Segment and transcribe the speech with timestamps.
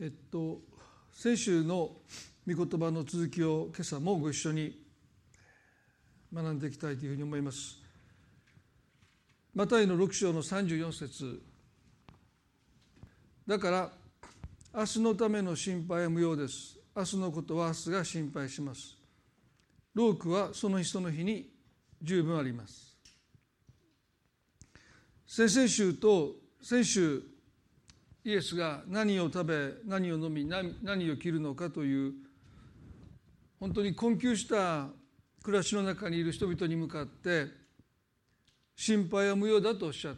[0.00, 0.60] えっと
[1.12, 1.92] 先週の
[2.46, 4.82] 御言葉の続きを今朝もご一緒に
[6.32, 7.78] 学んでいきたいというふうに思います。
[9.54, 11.40] マタイの6章の34節
[13.46, 13.92] だから
[14.74, 16.76] 明日のための心配は無用です。
[16.96, 18.96] 明日のことは明日が心配します。
[19.94, 21.52] 労苦はその日その日に
[22.02, 22.96] 十分あります。
[25.24, 27.33] 先々週と先週
[28.24, 32.14] イエスが何を食べ何を飲み何を着るのかという
[33.60, 34.88] 本当に困窮した
[35.42, 37.48] 暮らしの中にいる人々に向かって
[38.74, 40.14] 心配は無用だとおっしゃっ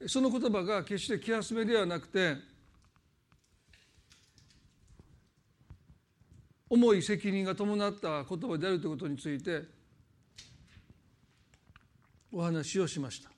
[0.00, 0.08] た。
[0.08, 2.36] その言葉が決して気休めではなくて
[6.68, 9.62] 重い責任が伴った言葉であるということについて
[12.32, 13.30] お話をしました。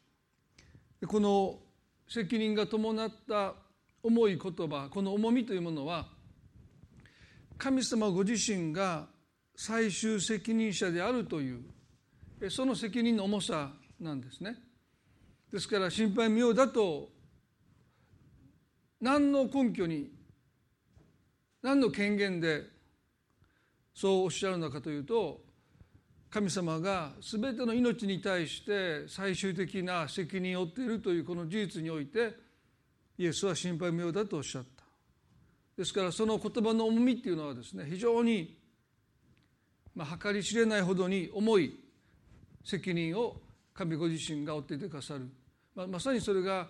[1.06, 1.65] この
[2.08, 3.54] 責任が伴った
[4.02, 6.06] 重い言葉この重みというものは
[7.58, 9.06] 神様ご自身が
[9.56, 14.56] 最終責任者であるというその責任の重さなんですね。
[15.50, 17.08] ですから心配無用だと
[19.00, 20.10] 何の根拠に
[21.62, 22.64] 何の権限で
[23.94, 25.40] そうおっしゃるのかというと
[26.36, 32.34] 神様が全ての命に対して最終的な責任を負っているというこの事実において
[33.16, 34.84] イエスは心配無用だとおっしゃった
[35.78, 38.54] ですからその言葉の重みっていうのはですね非常に
[39.94, 41.80] まあ計り知れないほどに重い
[42.62, 43.36] 責任を
[43.72, 45.30] 神ご自身が負っていてくださる、
[45.74, 46.68] まあ、まさにそれが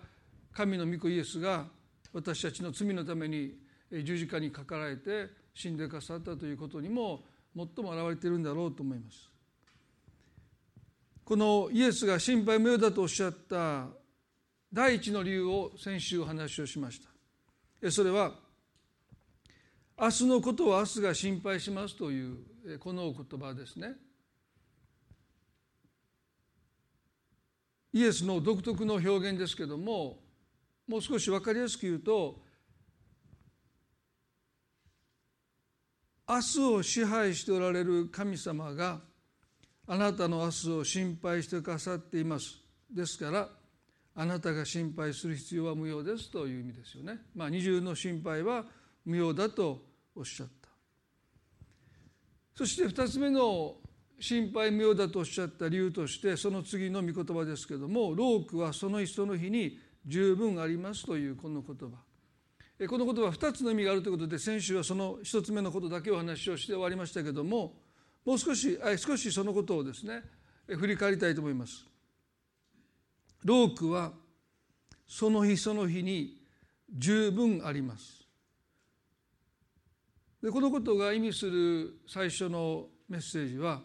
[0.53, 1.65] 神の御子イエスが
[2.13, 3.51] 私たちの罪のために
[3.91, 9.36] 十字架にかかられて死んでくださったということにも最も表れているんだろうと思います。
[11.27, 13.87] このイエスが心配無用だとおっしゃった
[14.71, 17.01] 第一の理由を先週お話をしまし
[17.81, 17.91] た。
[17.91, 18.31] それは
[19.99, 23.95] 明日のことを明日が心配しますというこのお言葉ですね。
[27.91, 30.19] イエスの独特の表現ですけども
[30.87, 32.41] もう少し分かりやすく言うと
[36.25, 39.01] 明日を支配しておられる神様が
[39.87, 42.59] あなたの明日を心配してくださっています
[42.93, 43.49] ですから
[44.19, 47.19] あなたが心配する必要は無用ですという意味ですよね。
[47.35, 48.65] まあ、二重の心配は
[49.05, 50.69] 無用だとおっしゃった。
[52.55, 53.75] そして二つ目の
[54.19, 61.97] 心配無用だとおっしゃった理由としてその次の御言葉ですけども「労苦はその日その日に十分あります」というこの言葉。
[62.87, 67.75] この言葉2つの意味があるということで先週はその1つ目のことだけお話をして終わりましたけども
[68.27, 70.21] もう少し少しそのことをですね
[70.67, 71.85] 振り返りたいと思います。
[73.45, 74.11] 労苦は
[75.07, 76.35] その日その日に
[76.93, 78.27] 十分あります。
[80.43, 83.79] でこのことが意味する最初のメッセージは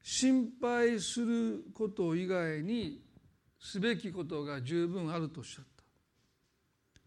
[0.00, 3.02] 心配すること以外に
[3.58, 5.64] すべきことが十分あるとおっしゃっ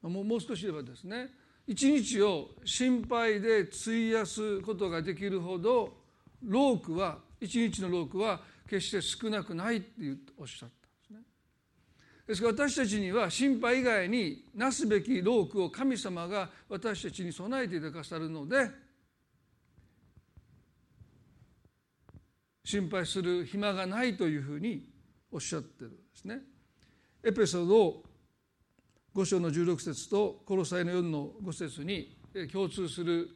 [0.01, 0.09] た。
[0.09, 1.29] もう少し言えばですね
[1.69, 5.97] 一日を心配で費やすことができるほど
[6.43, 9.93] 労苦は一日の労苦は決して少なくないって
[10.35, 11.19] おっしゃったんですね。
[12.25, 18.71] ですから私たちには心配以外になすべき労苦を神様が私たちに備えていてくださるので
[22.65, 24.87] 心配する暇がないというふうに
[25.31, 26.39] おっしゃってるんですね。
[27.23, 28.08] エペソード
[29.19, 32.15] 5章の16節とコロサイの4の5節に
[32.53, 33.27] 共通する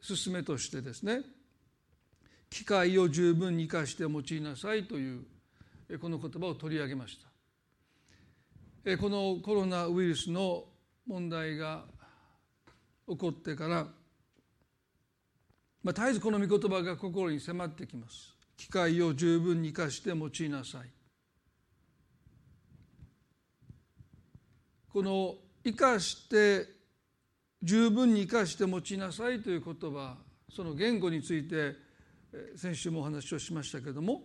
[0.00, 1.20] 勧めとしてですね
[2.48, 5.26] 機会を十分に生かして用いなさいという
[6.00, 7.18] この言葉を取り上げまし
[8.86, 8.96] た。
[8.96, 10.64] このコロナウイルスの
[11.06, 11.84] 問題が
[13.08, 13.86] 起こってから、
[15.82, 18.34] まあ、絶えずこの御言葉が心に迫ってきます。
[18.56, 21.03] 機会を十分に生かして用いなさい。
[24.94, 26.68] この生かして
[27.60, 30.16] 十分に生かして用いなさいという言葉
[30.54, 31.74] その言語について
[32.54, 34.22] 先週もお話をしましたけれども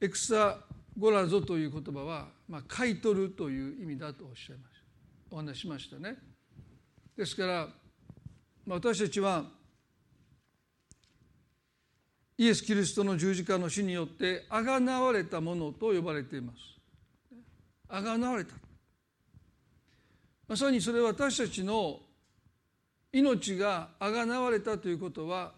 [0.00, 0.60] エクサ
[0.98, 4.76] ゴラゾという言葉は、まあ、買い取るという意味だとおっしゃいまし
[5.30, 6.16] たお話しましたね。
[7.14, 7.68] ですから、
[8.64, 9.44] まあ、私たちは
[12.38, 16.58] イエス・キリストの十字架の死によってあがなわれたものと呼ばれています。
[17.90, 18.54] あがなわれた
[20.48, 22.00] まさにそれは私たちの
[23.12, 25.52] 命があがなわれたということは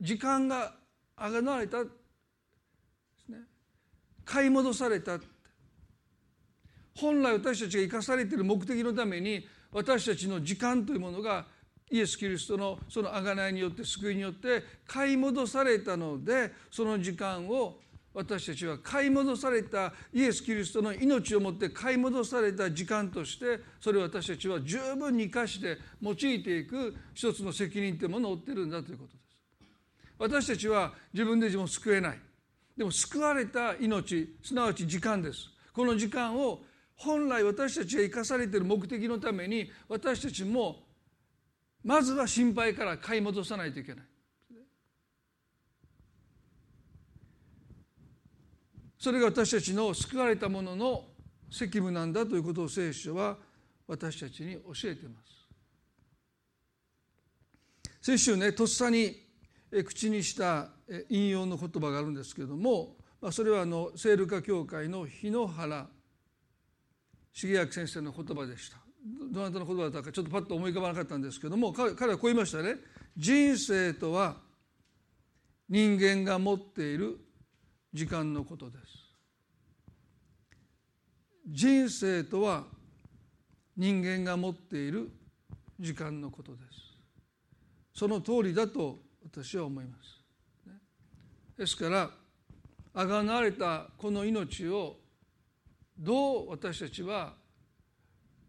[0.00, 0.74] 時間が
[1.16, 1.90] あがなわれたで
[3.26, 3.38] すね。
[4.24, 5.18] 買い戻された
[6.96, 11.46] 本来私たちが生かされている目的のために私たちの時間というものが
[11.90, 17.78] イエス・キリストのその贖いによって救いによって買い戻されたのでその時間を
[18.14, 29.24] 私たちは買い戻されたイエス・キリストの命をもって買い戻された時間としてそれを私たちは十分に生かして用いていく一つの責任というものを負っているんだということです。
[30.18, 32.18] 私たちは自分で自分を救えない
[32.76, 36.62] でも救われた命すなわち時間ですこの時間を
[36.96, 40.84] 本来私たちが生かされている目的のために私たちも
[41.82, 44.04] まずは心配から買い戻さないといけない
[49.04, 51.04] それが私たちの救われたものの
[51.50, 53.36] 責務なんだということを聖書は
[53.86, 55.46] 私たちに教えています。
[58.00, 59.14] 先週ねとっさに
[59.84, 60.70] 口にした
[61.10, 62.96] 引用の言葉があるんですけれども
[63.30, 65.86] それはあの聖ルカ教会の日野原
[67.34, 68.78] 重明先生の言葉でした。
[69.30, 72.76] どなたの言葉だったかちょっとパッと思い浮かばなかったんですけども彼はこう言いましたね。
[73.18, 74.36] 人生とは
[75.68, 77.18] 人間が持っている
[77.94, 78.84] 時間のことです。
[81.46, 82.64] 人生とは
[83.76, 85.12] 人間が持っている
[85.78, 87.98] 時間のことです。
[87.98, 90.20] その通りだと私は思います。
[91.56, 92.10] ですから
[92.94, 94.96] あがなわれたこの命を
[95.96, 97.34] どう私たちは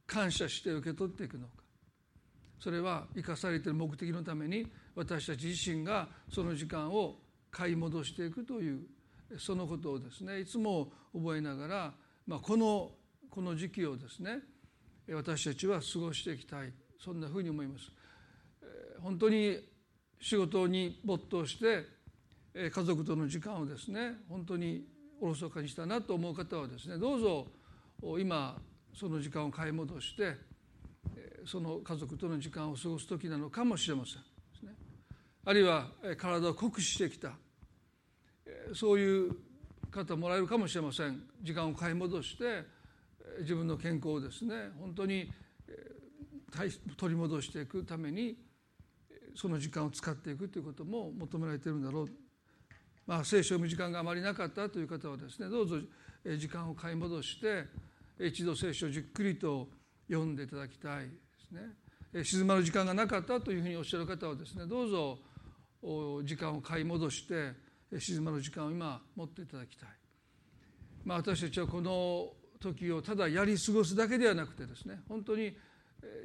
[0.07, 1.53] 感謝して受け取っていくのか。
[2.59, 4.65] それは生かされている目的のために
[4.95, 7.19] 私たち自身がその時間を
[7.51, 8.94] 買い戻していくという
[9.37, 11.93] そのことをですねいつも覚えながら、
[12.27, 12.91] まあ、この
[13.29, 14.39] この時期をですね
[15.09, 16.71] 私たちは過ごしていきたい
[17.03, 17.91] そんなふうに思います。
[19.01, 19.59] 本当に
[20.19, 21.85] 仕事に没頭して
[22.53, 24.85] 家族との時間をですね本当に
[25.21, 27.47] おろそかにしたなと思う方はですねどうぞ
[28.17, 28.57] 今
[28.93, 30.35] その時間を買い戻して
[31.45, 34.35] その家族との時間を過ごす時なのかもしれません。
[35.47, 35.87] あるいは
[36.17, 37.33] 体を酷使してきた
[38.73, 39.35] そういう
[39.91, 41.21] 方もらえるかもしれません。
[41.41, 42.63] 時間を買い戻して
[43.39, 45.31] 自分の健康をですね本当に
[46.97, 48.37] 取り戻していくために
[49.35, 52.07] その時間を使っていくということも求められているんだろう。
[53.05, 55.77] まあ、聖書を読む時間があまりなかったという方はですねどうぞ
[56.37, 57.65] 時間を買い戻して
[58.19, 59.67] 一度聖書をじっくりと
[60.07, 61.11] 読んでいただきたいで
[61.47, 62.23] すね。
[62.23, 65.19] 静まる時間がなかったというふうにおっしゃる方はですねどうぞ
[66.23, 67.51] 時間を買い戻して
[67.99, 69.89] 静まる時間を今持っていただきたい、
[71.03, 75.55] まあ、私たちはこの時をただやり過ごすだけではなくてですね本当に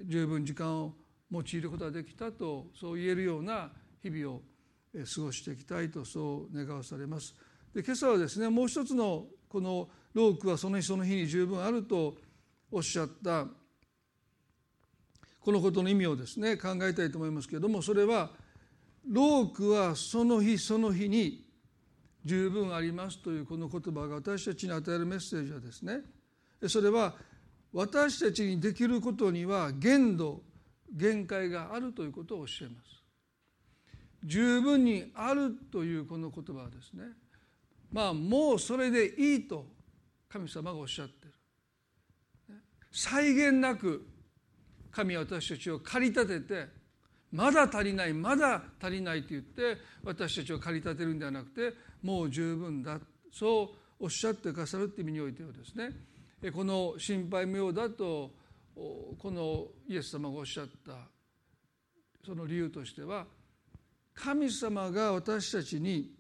[0.07, 0.93] 十分時間を
[1.31, 3.71] 用いることができたとそう言えるような
[4.03, 4.43] 日々を
[4.95, 7.35] 過ごしていきたいとそう願わされます。
[7.75, 12.17] で今朝はですねもう一つのこのロークはその日その日に十分あると
[12.73, 13.47] おっしゃった
[15.41, 18.31] このことの意味をですね考えたいと思いますけれどもそれは
[19.09, 21.50] ロークはその日その日に
[22.25, 26.01] 十分ありますというこの言葉が私たちに与えるメッセージはですね
[26.69, 27.15] それは
[27.73, 30.43] 私たちにできることには限度
[30.93, 33.01] 限界があるということを教えます。
[34.25, 37.05] 十分にあるというこの言葉はですね
[37.93, 39.65] まあもうそれでいいと
[40.29, 41.31] 神様がおっしゃってる。
[42.93, 44.07] 際限なく
[44.91, 46.69] 神は私たちを駆り立てて
[47.33, 51.73] まだ足りないまだ足りないと言って私たちを駆り立てるんではなくて
[52.03, 52.99] もう十分だ
[53.33, 55.91] そうおっしゃってくださるって意味においてはですね
[56.53, 58.31] この心配無用だと
[58.75, 60.93] このイエス様がおっしゃった
[62.25, 63.27] その理由としては
[64.15, 66.11] 神様が私たちに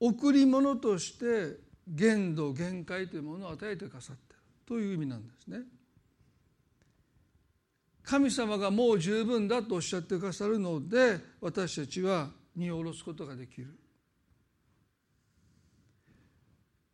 [0.00, 1.56] 贈り物として
[1.86, 5.60] 限度限界というものを与えてくださっているという意味なんですね。
[8.08, 13.68] 神様がもう十分だとおっしゃってくださるので私たちは荷を下ろすことができる。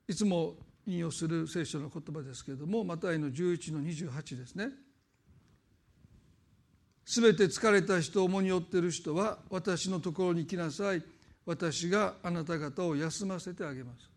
[0.08, 4.70] いつも引用する聖書の言葉ですけれどもマタイの11の28ですね。
[7.04, 11.02] すべて疲れた人重荷負っている人は私のところに来なさい。
[11.46, 14.10] 私があなた方を休ませてあげます。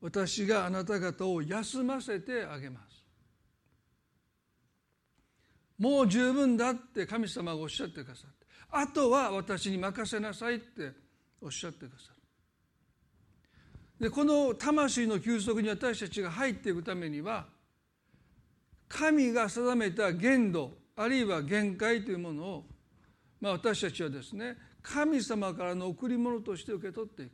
[0.00, 2.97] 私があなた方を休ませてあげます。
[5.78, 8.46] もう十分だって神様がおっしゃってくださって。
[8.70, 10.92] あとは私に任せなさいって
[11.40, 12.18] おっしゃってくださる。
[14.00, 17.46] でこの魂の休息に私たちが入っていくためには
[18.88, 22.64] 神が定めた限度あるいは限界というものを、
[23.40, 27.32] まあ、私たちはですね神様からの贈り物として受け取っていく。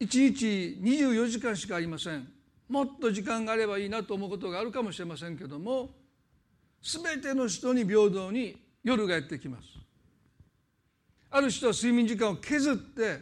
[0.00, 2.28] 1日24時間しかありません。
[2.72, 5.90] もっと時間があればいいなと思うことがあるかもしれませんけども
[6.82, 9.64] 全ての人に平等に夜がやってきます。
[11.30, 13.20] ある人は睡眠時間を削って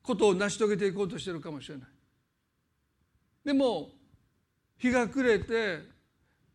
[0.00, 1.88] ことを成し遂げていこうとしてるかもしれない。
[3.44, 3.90] でも
[4.78, 5.80] 日が暮れて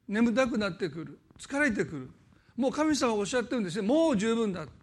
[0.07, 2.09] 眠たくなってくる疲れてくる。
[2.55, 3.87] もう神様がおっしゃってるんですね。
[3.87, 4.82] もう十分だって。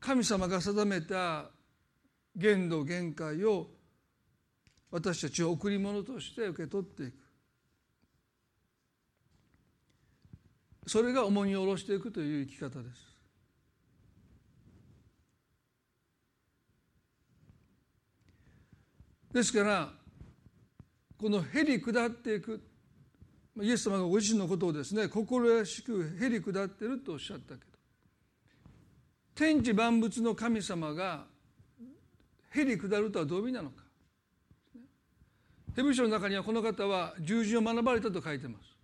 [0.00, 1.50] 神様が定めた
[2.34, 3.68] 限度限界を
[4.90, 7.14] 私たちは贈り物として受け取っていく。
[10.86, 13.10] それが重荷を下ろしていくという生き方です。
[19.32, 19.92] ですから
[21.16, 22.60] このへり下っていく
[23.60, 27.60] イエス様がご自身のことをですね心優しくへり下ってるとおっしゃったけ。
[27.64, 27.69] ど
[29.40, 31.24] 天地万物の神様が
[32.50, 33.76] へり下るとはどういう意味なのか。
[35.74, 38.76] ヘブ書の中にはこの方は十字を学ばれたと書いてます。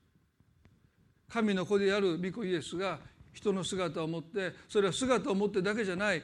[1.29, 3.01] 神の子である御子イエスが
[3.35, 6.23] 人の姿を持ってそれは姿を持ってだけじゃない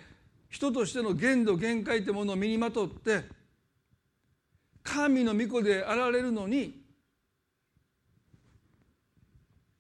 [0.49, 3.25] 人としての限度限界というものを身にまとって
[4.83, 6.81] 神の御子であられるのに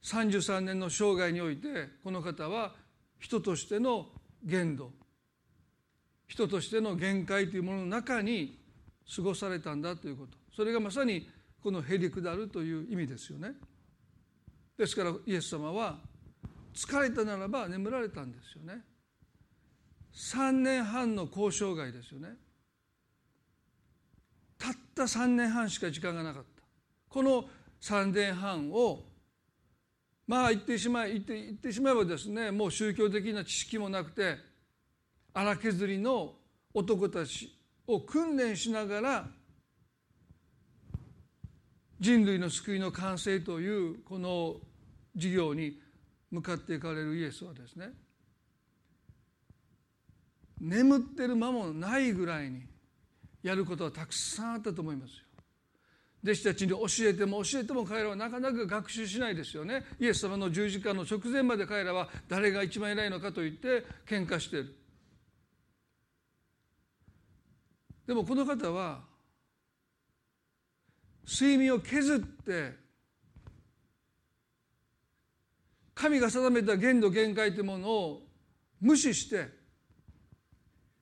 [0.04, 2.74] 33年の生涯においてこの方は
[3.18, 4.08] 人としての
[4.44, 4.92] 限度。
[6.26, 8.58] 人としての限界というものの中に
[9.14, 10.38] 過ごされたんだということ。
[10.54, 11.28] それがまさに
[11.62, 13.52] このへりくだるという意味ですよね。
[14.76, 15.98] ですからイエス様は
[16.74, 18.82] 疲れたならば眠られたんですよね。
[20.14, 22.30] 3年半の交渉外ですよね。
[24.58, 26.62] たった3年半しか時間がなかった。
[27.08, 27.48] この
[27.80, 29.04] 3年半を
[30.26, 34.36] まあ言ってしまい言って言ってしまえばですねもう宗教的な知識もなくて
[35.34, 36.34] 荒削りの
[36.74, 37.52] 男たち
[37.86, 39.26] を訓練しながら
[42.00, 44.56] 人類の救いの完成というこの
[45.14, 45.78] 事業に
[46.30, 47.90] 向かっていかれるイエスはですね
[50.60, 52.62] 眠ってる間もないぐらいに
[53.42, 55.31] やることはたくさんあったと思いますよ。
[56.24, 59.84] 弟子たちに教えても教えても彼らはなかなか学習しないですよね。
[59.98, 64.76] イエス様の十字架の直前まで彼らは誰が一番偉いのかと言って喧嘩している。
[68.06, 69.00] でもこの方は
[71.26, 72.72] 睡眠を削って
[75.94, 78.22] 神が定めた限度限界というものを
[78.80, 79.48] 無視して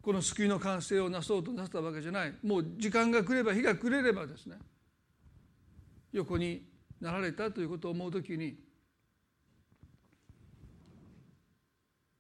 [0.02, 4.56] この救いの完成をなそうとなったわけじゃないもう時間が来れば日が暮れればですね
[6.12, 6.66] 横に
[7.00, 8.56] なられたということを思うときに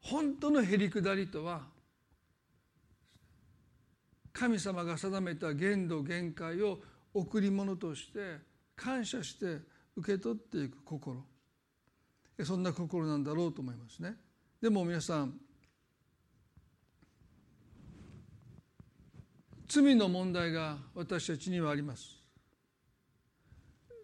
[0.00, 1.62] 本当のへりくだりとは
[4.32, 6.78] 神様が定めた限度限界を
[7.12, 8.38] 贈り物として
[8.76, 9.58] 感謝して
[9.96, 11.22] 受け取っていく心
[12.44, 14.14] そんな心なんだろうと思いますね。
[14.62, 15.38] でも皆さん
[19.68, 22.19] 罪の問題が私たちにはあります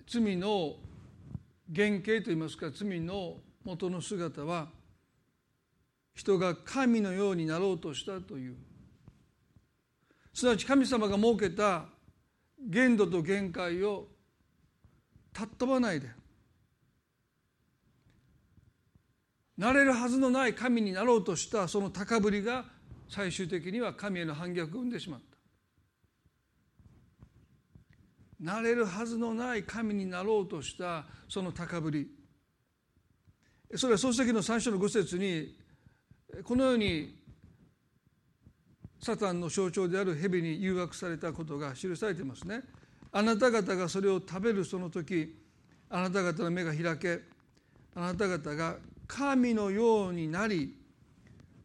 [0.07, 0.77] 罪の
[1.75, 4.69] 原型といいますか罪の元の姿は
[6.15, 8.57] 人が神のようになろうとしたという。
[10.37, 11.87] すなわち神様が設けた
[12.61, 14.07] 限度と限界を
[15.35, 16.09] 尊ばないで
[19.57, 22.67] なれるはずのない神になろうとしたその高ぶりが
[23.09, 25.37] 最終的には神への反逆を生んでしまった
[28.41, 32.09] なれるはずのない神になろうとしたその高ぶり
[33.75, 35.57] それは創世記の3章の5節に
[36.45, 37.17] このように
[39.01, 42.63] サタンの象徴である蛇に誘惑されたことが記されていますね。
[43.13, 45.37] あなた方がそれを食べるその時
[45.89, 47.21] あなた方の目が開け
[47.95, 48.77] あなた方が
[49.07, 50.77] 神のようになり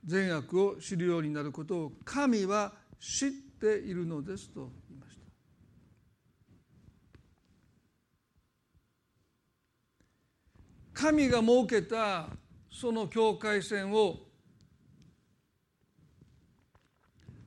[0.06, 4.70] 善悪を知るようになることを神は知っているのですと
[11.01, 12.27] 神が設けた
[12.70, 14.20] その境界線を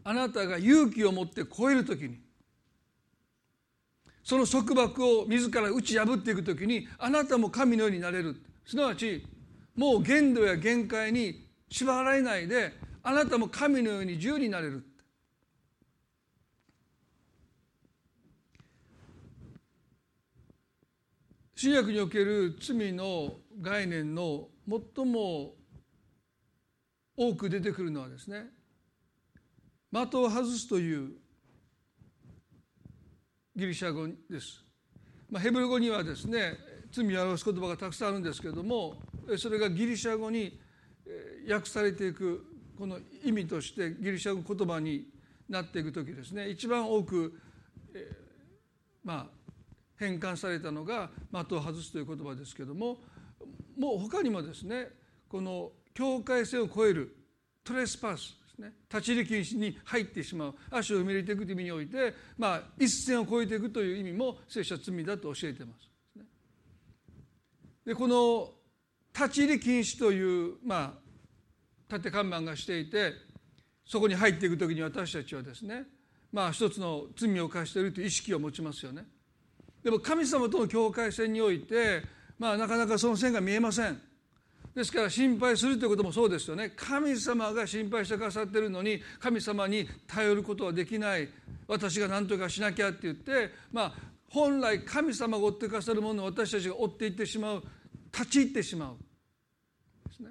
[0.02, 2.18] あなたが勇気を持って越える時に
[4.24, 8.42] その束縛を自ら打ち破っていく時にあなたも神のようになれる。
[8.66, 9.24] すなわち
[9.76, 12.72] もう限度や限界に縛られないで
[13.04, 14.84] あなたも神のように自由になれる。
[21.54, 24.48] 新約における罪の概念の
[24.96, 25.54] 最も
[27.16, 28.46] 多く出てくるのはですね
[29.92, 31.12] 的を外すという
[33.56, 34.64] ギリシャ語です。
[35.30, 36.54] まあ、ヘブル語にはですね
[36.90, 38.96] 罪を表す言葉がたくさんあるんですけれども
[39.36, 40.58] それがギリシャ語に
[41.50, 42.44] 訳されていく
[42.78, 45.06] この意味としてギリシャ語言葉に
[45.48, 47.40] なっていく時ですね一番多く、
[47.94, 48.14] えー、
[49.02, 49.26] まあ
[49.98, 52.98] 変換されたのが的を外すという言葉ですけども
[53.78, 54.88] もう他にもですね
[55.28, 57.16] この境界線を越える
[57.62, 65.90] トレスパスですね立ち入り禁止に入ってしまう足を踏み入れていくという意味において、まあ、一線を越えていくという意味も聖書は罪だと教えてます。
[67.86, 68.50] でこの
[69.14, 73.12] 立ち入り禁止という、まあ、立て看板がしていて
[73.86, 75.84] そこに入っていく時に私たちはですね
[76.32, 79.06] まあ一つの罪を犯しているという意識を持ちますよね。
[79.84, 82.02] でも神様との境界線において、
[82.38, 84.00] まあ、なかなかその線が見えません。
[84.74, 86.72] ですから心配するということもそうですよね。
[86.74, 91.28] 神様が心配してくださってるのに神様に頼ることはできない。
[91.68, 93.94] 私が何とかしなきゃって言ってまあ
[94.28, 97.62] 本来神様が追ってくださるものを私たちが追っていってしまう。
[98.12, 98.96] 立ち入ってしまう。
[100.08, 100.30] ですね、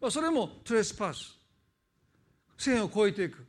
[0.00, 1.38] まあ、それもトレスパス。
[2.58, 3.46] 線を越えていく。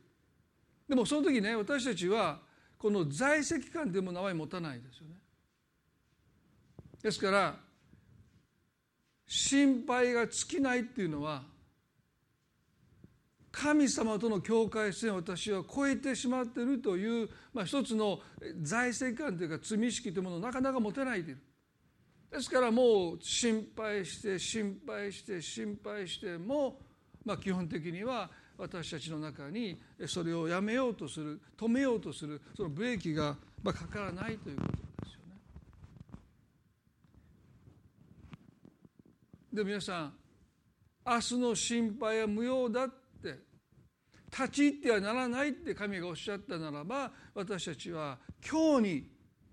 [0.88, 2.38] でもその時ね私たちは
[2.78, 5.16] この在籍感でも名前持たないですよね。
[7.02, 7.65] ですから
[9.26, 11.42] 心配が尽きないっていうのは
[13.50, 18.20] 神様との境界線を私は超えてしまっているという、まあ、一つの
[18.60, 21.40] 在籍感というか罪意識というものをなかなか持てないでいる。
[22.30, 26.78] ですからもう心配して心配して心配しても、
[27.24, 28.28] まあ、基本的には
[28.58, 35.36] 私たちの中にそれをやめようとする止めようとするそのブレーキがかからないということですよね。
[39.56, 40.12] で皆さん
[41.06, 42.88] 明日の心配は無用だっ
[43.22, 43.38] て
[44.30, 49.08] 立ち入ってはならないって神がおっしゃったならば私たちは今日に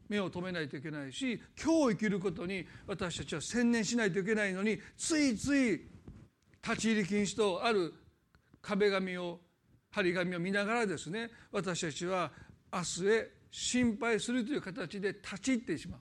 [0.10, 5.90] 目を留めないといけないし今日生きることに私たちは専念しないといけないのについつい
[6.62, 7.94] 立ち入り禁止とある
[8.62, 9.40] 壁紙を
[9.92, 12.30] 張り紙を見ながらですね私たちは
[12.74, 16.00] 明日へ心配するという形で立ち入ってしまう。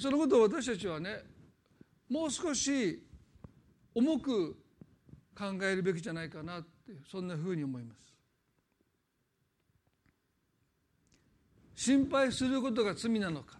[0.00, 1.37] そのことを私たちはね
[2.08, 3.02] もう少し
[3.94, 4.56] 重く
[5.36, 6.68] 考えるべきじゃないかなって
[7.10, 8.08] そんなふうに思います。
[11.74, 13.56] 心配することが罪なのか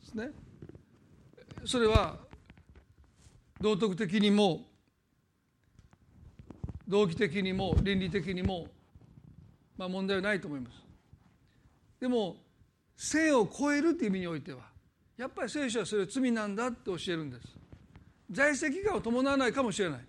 [0.00, 0.30] ですね。
[1.64, 2.16] それは
[3.60, 4.66] 道徳的にも
[6.88, 8.66] 動機的にも倫理的にも、
[9.76, 10.82] まあ、問題はないと思います。
[12.00, 12.36] でも
[12.96, 14.62] 性を超えるという意味においては
[15.18, 17.48] やっぱり聖書はそれは罪なんだって教えるんです。
[18.30, 20.00] 在籍感を伴わないかもしれない。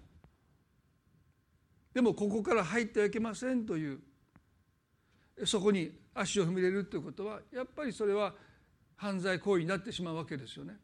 [1.94, 4.00] でもここから入ってはいけませんという。
[5.46, 8.34] そこに足を踏み入れるということはやっぱりそれは
[8.98, 10.76] 犯罪行為になってしまうわけですよね。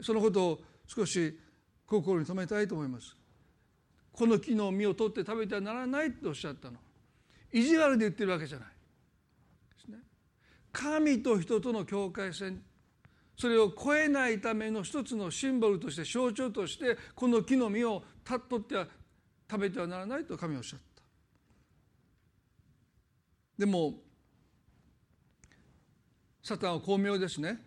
[0.00, 1.38] そのことを少し
[1.84, 3.14] 心に留めたいと思います。
[4.12, 6.78] この木の実を取って食べてはならないとおっしゃったの。
[7.52, 8.68] 意地悪で言ってるわけじゃない。
[8.68, 8.74] で
[9.84, 9.98] すね。
[10.72, 12.62] 神と人との境界線
[13.38, 18.86] それを超えないための一つのシンボルとして象徴としてこの木の実を取っては
[19.48, 21.02] 食べてはならないと神はおっしゃった。
[23.56, 23.94] でも
[26.42, 27.58] サタンは巧妙ですね。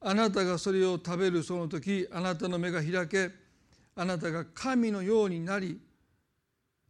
[0.00, 3.30] あなたがそれを食べるその時あなたの目が開け
[3.94, 5.80] あなたが神のようになり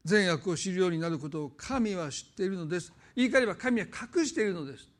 [0.04, 2.92] 善悪を知るようになることを神は知っているのです。
[3.14, 4.93] 言い換えれば神は隠しているのです。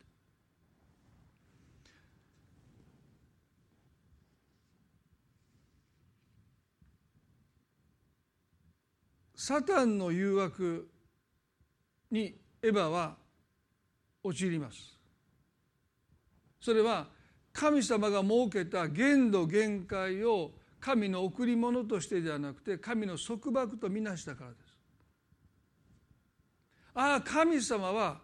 [9.46, 10.88] サタンの誘惑
[12.10, 13.14] にエヴァは
[14.22, 14.98] 陥ります。
[16.62, 17.08] それは
[17.52, 24.74] 神様が設けた限度限界を神の贈り物としてではなくて神の束縛とみなしたからです。
[26.94, 28.22] ああ神様は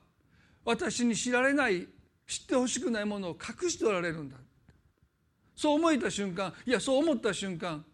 [0.64, 1.86] 私に知られない
[2.26, 4.38] 知ってほしくないものを隠しておられるんだ。
[5.54, 7.84] そう思えた瞬間いやそう思った瞬間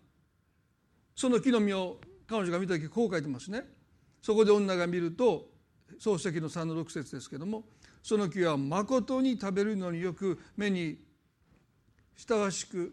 [1.17, 3.65] その木の実を彼女が見た時こう書いてますね。
[4.21, 5.49] そこで女が見ると
[6.01, 7.65] 漱石の3の6節ですけども
[8.03, 10.99] その木はまことに食べるのによく目に
[12.17, 12.93] 親しく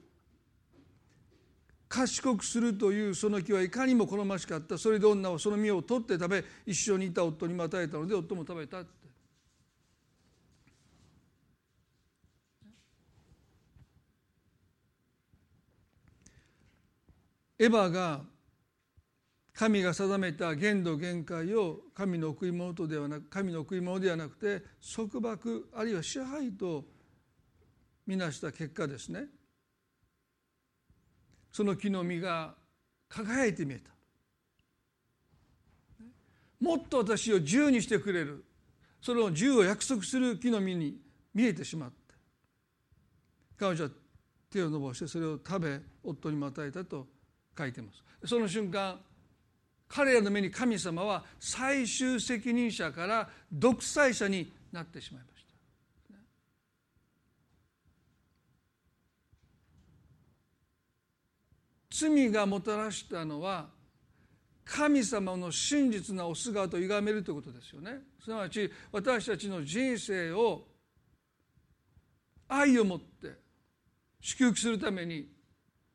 [1.90, 4.78] 賢くするというその木はいかにも好ましかった。
[4.78, 9.04] それで女はその実を取って食べ一緒にいた夫にも与えたので夫も食べたって。
[17.60, 18.22] エヴァが
[19.54, 24.64] 神が定めた限度限界を神の贈り物とではなく神の贈り物ではなくて
[24.96, 26.84] 束縛あるいは支配と
[28.08, 29.26] みなした結果ですね。
[31.52, 32.56] その木の実が
[33.08, 33.92] 輝いて見えた。
[36.60, 38.44] もっと私を自由にしてくれる。
[39.02, 40.98] その自由を約束する木の実に
[41.34, 41.96] 見えてしまって
[43.58, 43.90] 彼女は
[44.50, 47.08] 手を伸ばしてそれを食べ夫にも与えたと
[47.58, 48.02] 書いてます。
[48.26, 49.00] その瞬間
[49.96, 55.54] 彼らの目に神様は最終責任者から独裁者になってしまいました。
[61.92, 63.70] 罪がもたらしたのは
[64.66, 68.00] 神様の真実なお姿を歪めるということですよね。
[68.24, 70.66] すなわち私たちの人生を
[72.48, 73.36] 愛を持って
[74.22, 75.28] 祝福するために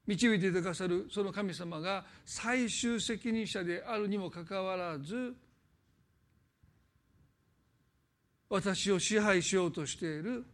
[0.09, 5.35] 導いてくださるその神様が最終責任者であるにもかかわらず
[8.49, 10.47] 私を支配しようとしている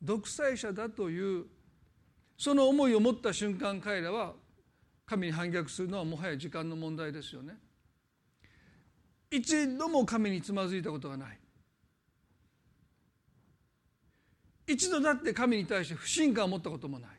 [0.00, 1.46] 独裁者だという
[2.38, 4.34] その思いを持った瞬間彼らは
[5.04, 7.58] 神に反逆するのはもはや時間の問題ですよね。
[9.32, 11.38] 一度も神につまずいたことがない
[14.66, 17.10] 一度だって神に対して不信感を持ったこともない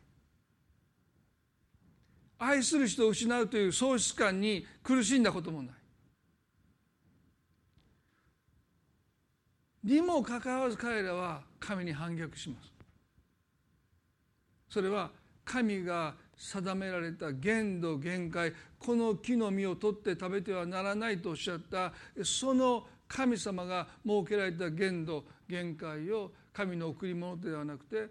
[2.46, 5.76] 愛する人を失うという喪失感に苦しんだこともない。
[9.84, 12.72] にもかかわらず彼らは神に反逆します。
[14.70, 15.12] それは
[15.46, 28.08] 神が定められた限度限界この木の実を取って食べてはならないとおっしゃったその神様が設けられた限度限界を神の贈り物ではなくて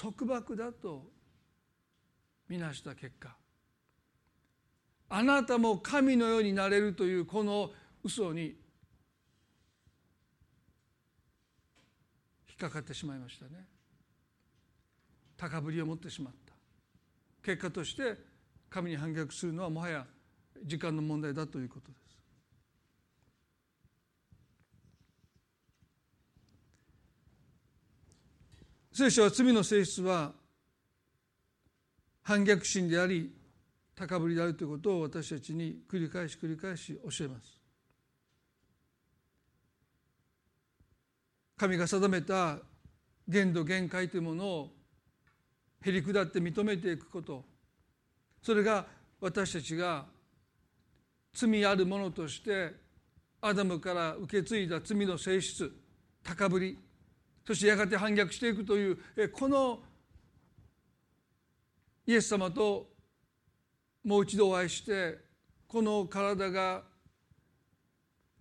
[0.00, 1.13] 束縛だと
[2.48, 3.34] みなした結果。
[5.08, 7.70] あなたも神のようになれるというこの
[8.02, 8.54] 嘘に引
[12.54, 13.66] っかかってしまいましたね。
[15.36, 16.54] 高ぶりを持ってしまった。
[17.42, 18.16] 結果として
[18.70, 20.06] 神に反逆するのはもはや
[20.64, 22.04] 時間の問題だということです。
[28.92, 30.32] 聖書は罪の性質は
[32.24, 33.32] 反逆心であり
[33.94, 37.60] 高ぶりであるということを私たちに繰り返し繰り返し教えます。
[41.56, 42.58] 神が定めた
[43.28, 44.70] 限度限界というものを
[45.82, 47.44] へり下って認めていくこと。
[48.42, 48.86] それが
[49.20, 50.06] 私たちが
[51.32, 52.72] 罪あるものとして
[53.40, 55.70] アダムから受け継いだ罪の性質
[56.22, 56.78] 高ぶり
[57.46, 58.98] そしてやがて反逆していくという
[59.32, 59.80] この
[62.06, 62.88] イエス様と
[64.04, 65.18] もう一度お会いして
[65.66, 66.82] この体が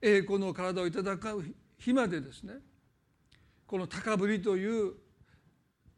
[0.01, 2.55] 栄光の体をいただく日までですね
[3.65, 4.93] この高ぶりという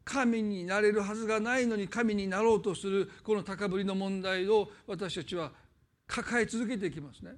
[0.04, 5.52] 神になれるはずがないのに神になろうとするこの高ぶりの問題を私たちは
[6.06, 7.32] 抱え続けていきますね。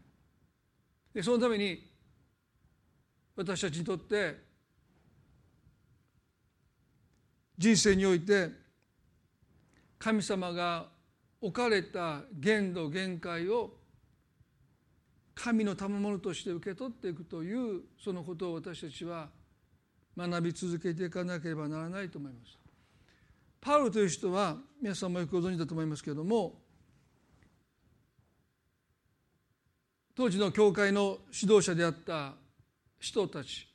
[1.13, 1.90] でそのために
[3.38, 4.36] 私たちにとって
[7.58, 8.66] 人生において
[9.99, 10.88] 神様が
[11.41, 13.71] 置かれた限度限界を
[15.36, 19.29] 神の賜物として受け取っていくというそのことを私たちは
[20.17, 22.57] 学び続けていかなければならないと思います。
[23.62, 26.62] パウロという人は皆さんもよくご存知だと思いますけれども
[30.15, 32.33] 当時の教会の指導者であった
[32.99, 33.67] 人たち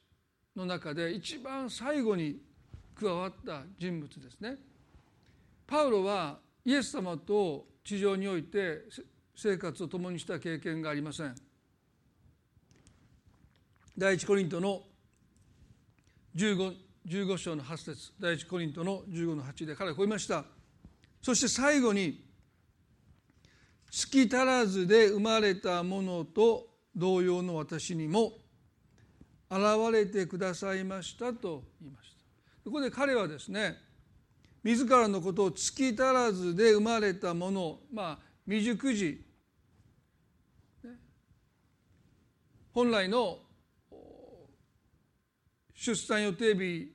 [0.56, 2.40] の中で一番最後に
[2.98, 4.56] 加わった人物ですね。
[5.72, 8.82] パウロはイエス様と地上において
[9.35, 11.35] 生活を共にした経験がありません。
[13.96, 14.82] 第一コリントの
[16.37, 16.74] 15,
[17.08, 18.12] 15章の8節。
[18.20, 20.44] 第一コリントの15の8で彼はこう言いました。
[21.22, 22.22] そして最後に
[23.90, 28.35] 月足らずで生まれたものと同様の私にも
[29.50, 32.16] 現れてくださいましたと言いました。
[32.62, 33.90] ここで彼はですね
[34.62, 39.25] 自らのことを月足らずで生まれたものまあ未熟児、
[42.72, 43.38] 本来の
[45.75, 46.92] 出産予定日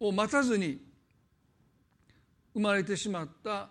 [0.00, 0.80] を待たずに
[2.54, 3.68] 生まれてしまった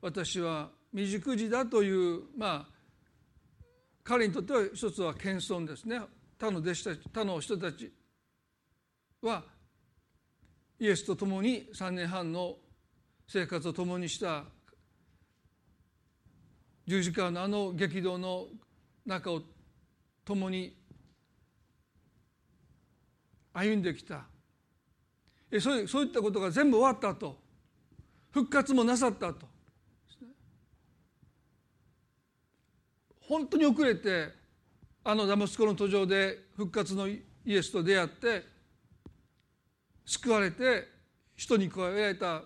[0.00, 2.80] 私は未熟児だというまあ
[4.02, 6.00] 彼にとっては一つは謙遜ですね。
[6.38, 7.92] 他の弟子たち他の人たち
[9.22, 9.44] は
[10.80, 12.56] イエスと共に3年半の
[13.28, 14.44] 生活を共にした
[16.86, 18.46] 十字架のあの激動の
[19.04, 19.42] 中を
[20.24, 20.74] 共に
[23.52, 24.22] 歩んできた。
[25.60, 27.38] そうそういったことが全部終わったと。
[28.30, 29.46] 復活もなさったと。
[33.20, 34.28] 本当に遅れて
[35.04, 38.59] あのダマスコの途上で復活のイエスと出会って
[40.10, 40.88] 救われて
[41.36, 42.42] 人に加えられた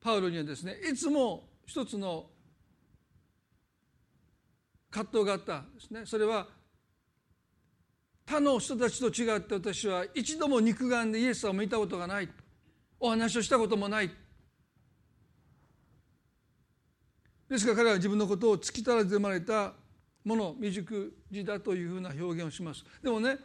[0.00, 2.26] パウロにはですねいつも一つの
[4.88, 6.06] 葛藤があったんですね。
[6.06, 6.46] それは
[8.24, 12.28] 他の人たちと違って私は一度も肉眼でイエス様を見たことがない。
[13.00, 14.10] お話をしたこともない。
[17.48, 19.72] ですから彼は自分のことを突き足らず生まれた
[20.24, 22.84] もの未熟児だというふうな表現をします。
[23.02, 23.38] でもね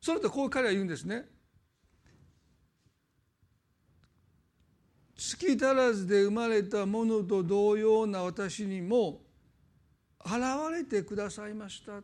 [0.00, 1.39] それとこう彼は言うんですね。
[5.20, 9.20] 突き足らずで生まれたものと同様な私にも
[10.24, 10.32] 現
[10.72, 11.98] れてくださいました。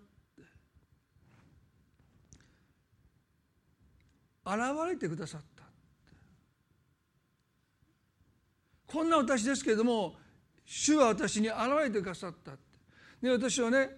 [4.45, 5.65] 現れてくださった。
[8.87, 10.17] こんな私ですけれども
[10.67, 12.53] 主は私に現れてくださった。
[13.23, 13.89] で私はね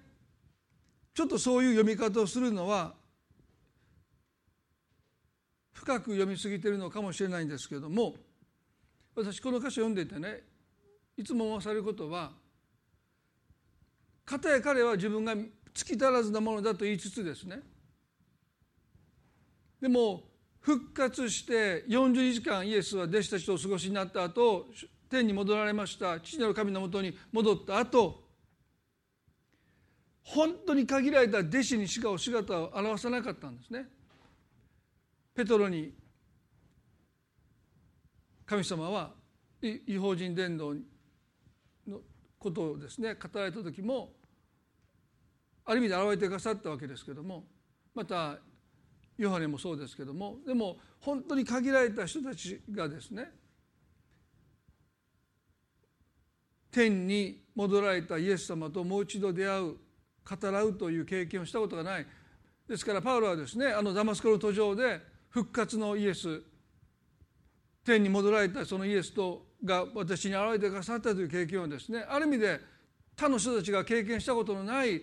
[1.12, 2.94] ちょっとそういう読み方をするのは
[5.72, 8.14] 深く読みすぎてるのかもしれないんですけれども
[9.18, 10.42] 私この歌詞を読んでいてね
[11.16, 12.31] いつも思わされることは
[14.24, 17.61] かたや彼は自分が突き足らずなものだと言いつつですね
[19.81, 20.22] でも
[20.61, 24.66] 復活して40日間イエスは弟子たちとお過ごしになった後
[25.11, 28.28] 天に戻られました父なる神のもとに戻った後
[30.28, 33.87] 本当に限られた弟子にしかお姿を表さなかったんですね。
[35.35, 35.94] ペトロに
[38.48, 39.11] 神様は
[39.61, 40.74] 違法人伝道
[41.87, 42.00] の
[42.38, 44.12] ことをですね語られた時も
[45.66, 47.44] ある意味で現れてくださったわけですけども
[47.94, 48.38] また
[49.18, 53.30] ヨハネもそうですけどもでも本当に限られた人たちがですね
[56.70, 59.76] 天に戻られたイエス様ともう一度出会う
[60.24, 62.06] 語らうという経験をしたことがない。
[62.68, 66.42] ですからパウロはですねあのダマスコの途上で復活のイエス
[67.88, 72.61] 天に戻られたそのイエスとが私に現れてくださったという経験をですねある意味で
[73.16, 75.03] 他の人たちが経験したことのない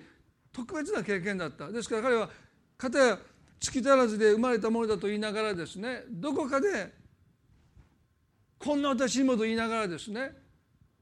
[0.54, 1.70] 特別な経験だった。
[1.70, 2.30] ですから彼は
[2.78, 3.20] 片や
[3.60, 6.94] 月足らずで生まれたものだと言いながらですねどこかで
[8.60, 10.32] こんな私にもと言いながらですね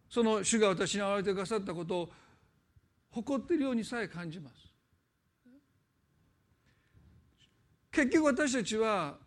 [0.09, 2.09] その主が私に現れてくださったことを
[3.11, 4.55] 誇っているようにさえ感じます。
[7.91, 9.17] 結局私たちは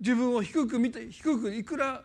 [0.00, 2.02] 自分を低く見て低くいくら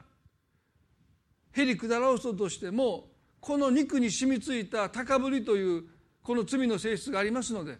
[1.52, 3.06] へり下ろそうとしても
[3.40, 5.84] この肉に染みついた高ぶりという
[6.24, 7.78] この罪の性質がありますので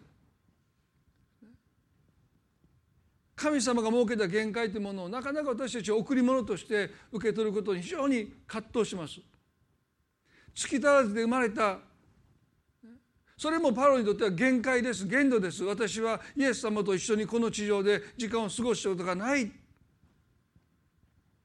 [3.34, 9.20] 神様が設けた限界というものをなかなか私たちは贈り物として受け取ることに非常に葛藤します。
[10.54, 11.78] 月足らずで生まれた
[13.36, 19.50] それもパロにとっては限界です限度です私はイエス様と一緒にこの地上で時間を過ごしたことがない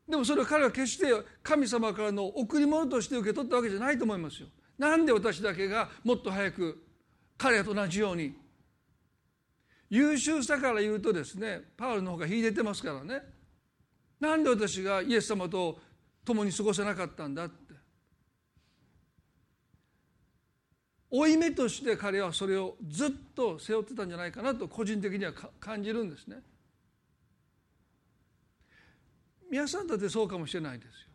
[0.10, 1.06] でもそれは彼は決して
[1.44, 4.48] 神様からの贈り物として受け取ったわけじゃないと思いますよ。
[4.78, 6.84] なんで私だけがもっと早く
[7.38, 8.34] 彼らと同じように
[9.90, 13.22] 優秀さから言うとですねパウルの方が秀でてますからね。
[14.20, 15.80] なんで私がイエス様と
[16.26, 17.76] 共に過ごせなかったんだって。
[21.12, 26.42] 負い目として彼はそれをずっと背負ってたんじゃないかなと個人的には感じるんですね。
[29.50, 31.10] 皆さんだってそうかもしれないですよ。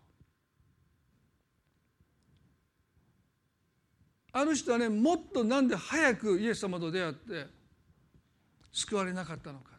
[4.33, 7.47] あの人はねもっとなんで早くイエス様と出会って
[8.73, 9.70] 救われなかったのか。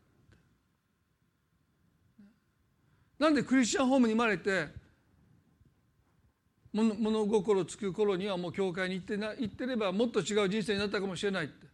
[3.20, 4.68] なんでクリスチャンホームに生まれて
[6.72, 11.68] 物心つく頃にはもう教会に行ってな行ってればもっと違う人生になったかもしれないって。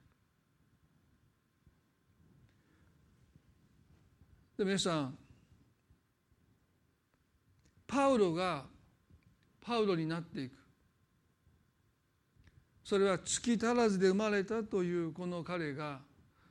[4.57, 5.17] で皆さん
[7.91, 8.63] パウロが
[9.59, 10.53] パウロになっていく。
[12.85, 15.99] それは月足らずで生まれたというこの彼が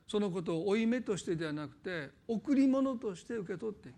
[0.07, 3.95] そのことを負い目としてではなくて贈り物として受け取っていく。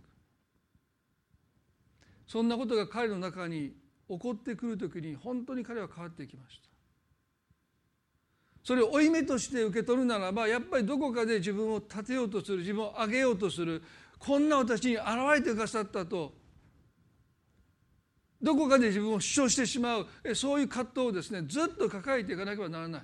[2.28, 3.74] そんなことが彼の中に
[4.10, 6.70] 起こってくる時に本当に彼は変わっていきました。
[8.64, 13.84] それを負い目として受け取るならばやっぱりどこかで自分を立てようとする自分を上げようとする
[14.18, 16.43] こんな私に現れてくださったと
[18.44, 20.08] どこかで自分を主張してしまう。
[20.36, 23.02] そういう葛藤をですねずっと抱えていかなければならない。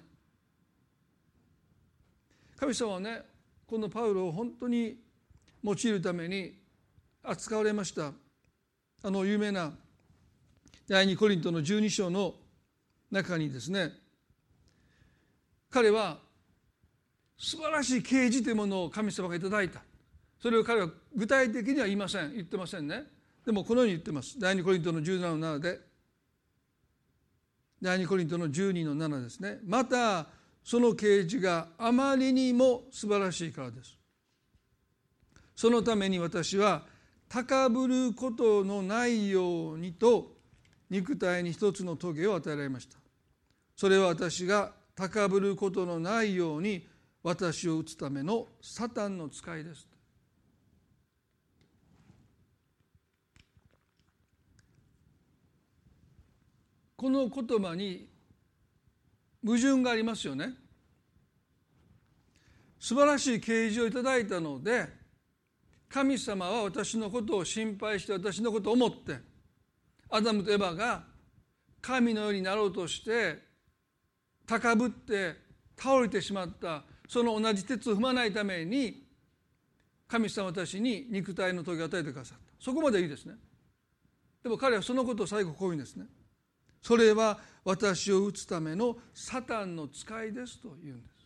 [2.58, 3.22] 神様はね
[3.66, 4.98] このパウロを本当に
[5.64, 6.54] 用いるために
[7.24, 8.12] 扱われました。
[9.02, 9.72] あの有名な
[10.90, 12.36] 第二コリントの12章の
[13.10, 13.94] 中にですね
[15.70, 16.18] 彼は
[17.38, 19.82] 素晴らしい啓示というものを神様がいいた。
[20.42, 23.19] それを彼は具体的には言いません言ってませんね。
[23.46, 24.40] でもこのように言ってます。
[24.40, 25.80] 第二コリントの17の7で。
[27.82, 29.60] 第二コリントの12の7ですね。
[29.64, 30.28] また
[30.64, 33.98] その啓示があまりにも素晴らしいからです。
[35.56, 36.84] そのために私は
[37.28, 40.38] 高ぶることのないようにと
[40.90, 42.98] 肉体に一つの棘を与えられました。
[43.76, 46.86] それは私が高ぶることのないように
[47.24, 49.89] 私を打つためのサタンの使いです。
[57.00, 58.10] この言葉に
[59.42, 60.50] 矛盾がありますよね。
[62.78, 64.86] 素晴らしい啓示をいただいたので
[65.88, 69.18] 神様は私のことを心配して私のことを思って
[70.10, 71.04] アダムとエバが
[71.80, 73.44] 神のようになろうとして
[74.46, 75.36] 高ぶって
[75.78, 79.08] 倒れてしまったその同じ鉄を踏まないために
[80.06, 82.44] 神様私に肉体の時を与えてくださった。
[82.60, 83.36] そこまでいいですね。
[84.44, 86.06] でも彼はそのことを最後こういうんですね。
[86.82, 91.20] それは私を打つためのサタンの使いですと言うんです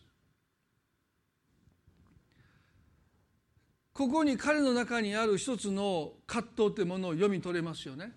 [3.92, 8.12] ここに彼の中にある一つの葛藤というものを読み取れますよね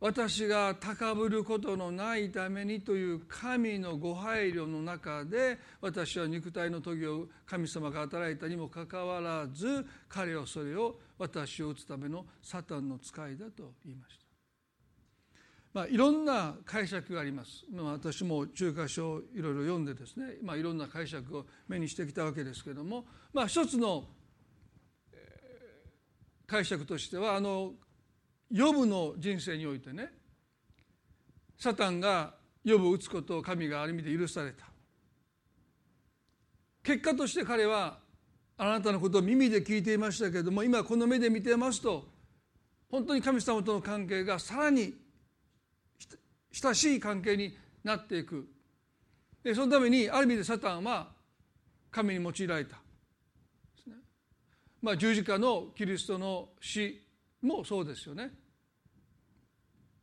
[0.00, 14.19] 私が高ぶることのないためにという神のご配慮の中で私は肉体の時を神様が働いたにもかかわらず彼はそれを私を打つためのサタンの使いだと言いました。
[15.72, 24.04] まあ、いろんな解釈があります、まあ、私も中華書をいろいろ読んでですね、まあ、いろんな解釈を目にしてきたわけですけれども、まあ、一つの
[26.46, 27.72] 解釈としてはあの
[28.50, 30.10] ヨブの人生においてね
[31.56, 34.64] サタンがヨブを打つことを神がある意味で許された。
[36.82, 37.98] 結果として彼は
[38.56, 42.08] あなたのことを耳で聞いていましたけれども今この目で見てますと
[42.90, 44.94] 本当に神様との関係がさらに
[46.52, 48.48] 親しい関係になっていく。
[49.42, 51.08] でそのためにある意味でサタンは
[51.90, 52.76] 神に用いられた、
[54.82, 57.00] まあ、十字架のキリストの死
[57.42, 58.30] もそうですよね。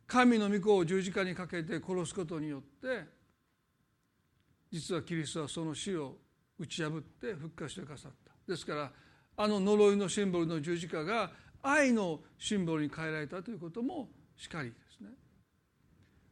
[0.08, 3.04] 神の御子を十字架にかけて殺すことによって
[4.72, 6.18] 実はキリストはその死を
[6.58, 8.32] 打ち破って復活してくださった。
[8.48, 8.92] ですから
[9.36, 11.30] あの呪いのシンボルの十字架が
[11.62, 14.74] 愛のシンボルに変えられたということもしかり。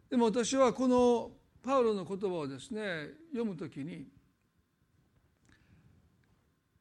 [0.10, 1.32] でも私はこの
[1.64, 2.82] パウロの言葉をですね
[3.32, 4.06] 読むときに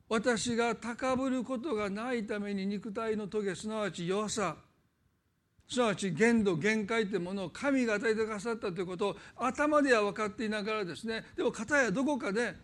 [0.09, 4.57] 私が高ぶることがないために肉体の棘すなわち弱さ
[5.67, 12.55] すなわち限度限界というものを神が与えてくださったということを頭では分かっていながらですねでも片やどこかで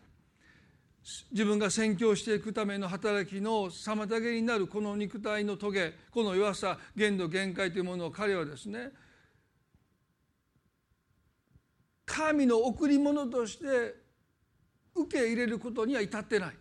[1.32, 8.90] 自分が宣教していくための働きの妨げになるこの肉体の棘この弱さ限度限界というものを彼はですね
[12.10, 13.94] 神の贈り物として
[14.96, 16.56] 受け入れることには至ってない。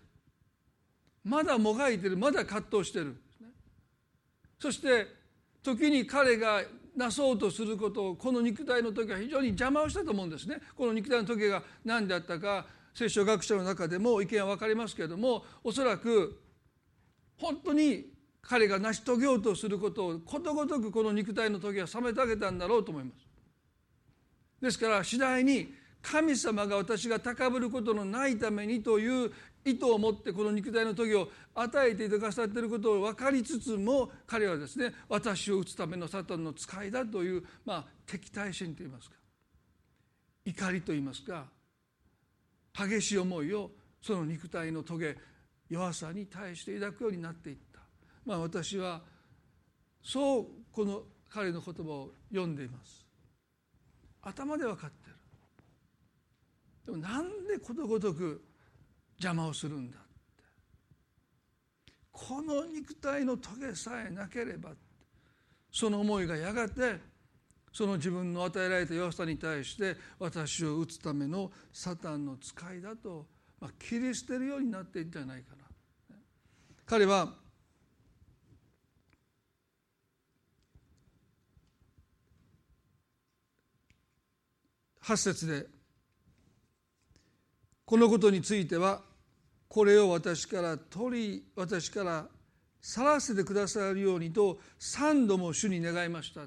[1.24, 3.16] まだもがいてるまだ葛藤してる。
[4.60, 5.08] そして
[5.64, 6.62] 時に彼が
[6.96, 10.62] なそうとすることをこの肉体の時は非常に邪魔をしたと思うんですね。
[10.76, 16.40] この肉体の時が何であったか聖書学者の中でも意見は分かりますけれどもおそらく
[17.38, 23.29] 本当に彼が成し遂げようとすることをことごとくこの肉体の時は妨げたんだろうと思います。
[24.62, 29.32] ですから次第に神様が私が高ぶることのないためにという
[29.66, 39.16] 意図を持ってこの肉体の時を与えていたださっていることを分かりつつも彼はですね私を打つためのサタンの使いだという、まあ、敵対心といいますか
[40.46, 41.46] 怒りといいますか
[42.74, 45.18] 激しい思いをその肉体の棘
[45.70, 47.82] 弱さに対して抱くようになっていった、
[48.26, 49.02] まあ、私は
[50.02, 53.09] そうこの彼の言葉を読んでいます。
[54.30, 55.16] 頭で分かってる。
[56.86, 58.44] でもなんでことごとく
[59.18, 60.10] 邪魔をするんだって。
[62.12, 64.72] この肉体の棘さえなければ
[65.72, 67.00] その思いがやがて
[67.72, 73.28] その自分の与えられた弱さに対して私を打つためのサタンの使いだと、
[73.60, 76.18] まあ、切り捨てるようになっていったんじゃないかな。
[76.86, 77.36] 彼は
[85.10, 85.66] 8節で
[87.84, 89.02] このことについては
[89.68, 92.28] これを私から取り私から
[92.80, 96.42] 去らせてくださるようにと3度も主に願いました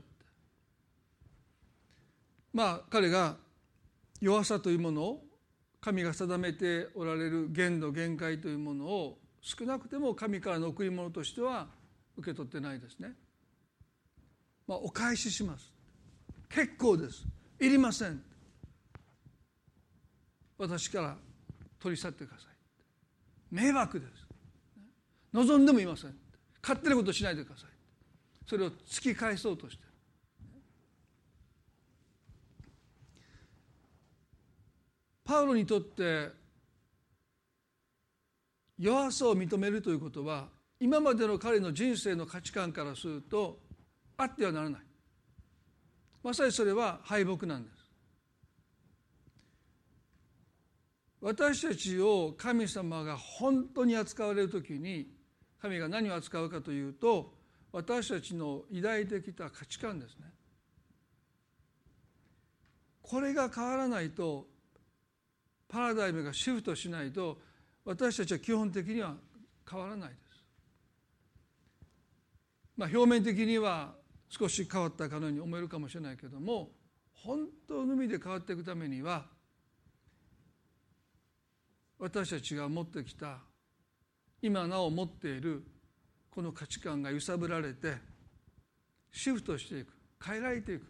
[2.52, 3.34] まあ彼が
[4.20, 5.24] 弱さというものを
[5.80, 11.66] 神が定めておられる限度限界というものを少なくても神からの贈り物としては
[12.16, 13.14] 受け取ってないですね。
[14.68, 15.72] まあ、お返しします。
[16.48, 17.24] 結構です。
[17.58, 18.31] いりません。
[20.62, 21.16] 私から
[21.80, 22.46] 取り去ってください。
[23.50, 24.12] 迷惑です。
[25.32, 26.14] 望んでもいません。
[26.62, 27.70] 勝手なことしないでください。
[28.46, 29.84] それを突き返そうとして
[35.24, 36.28] パウロにとって
[38.78, 40.48] 弱さを認めるということは
[40.78, 43.58] 今までの彼の人生の価値観からすると
[44.16, 44.80] あってはならない
[46.22, 47.81] まさにそれは敗北なんです
[51.22, 55.06] 私たちを神様が本当に扱われる時に
[55.60, 57.32] 神が何を扱うかというと
[57.70, 60.26] 私たちの抱いてきた価値観ですね
[63.00, 64.48] これが変わらないと
[65.68, 67.38] パラダイムがシフトしないと
[67.84, 69.14] 私たちは基本的には
[69.68, 70.20] 変わらないです。
[72.76, 73.94] まあ、表面的には
[74.28, 76.70] 少し変わったかのように思えるかもしれないけども
[77.12, 79.26] 本当の意味で変わっていくためには
[82.02, 83.38] 私たちが持ってきた
[84.42, 85.62] 今なお持っている
[86.32, 87.94] この価値観が揺さぶられて
[89.12, 90.86] シフトしていく変えられていく。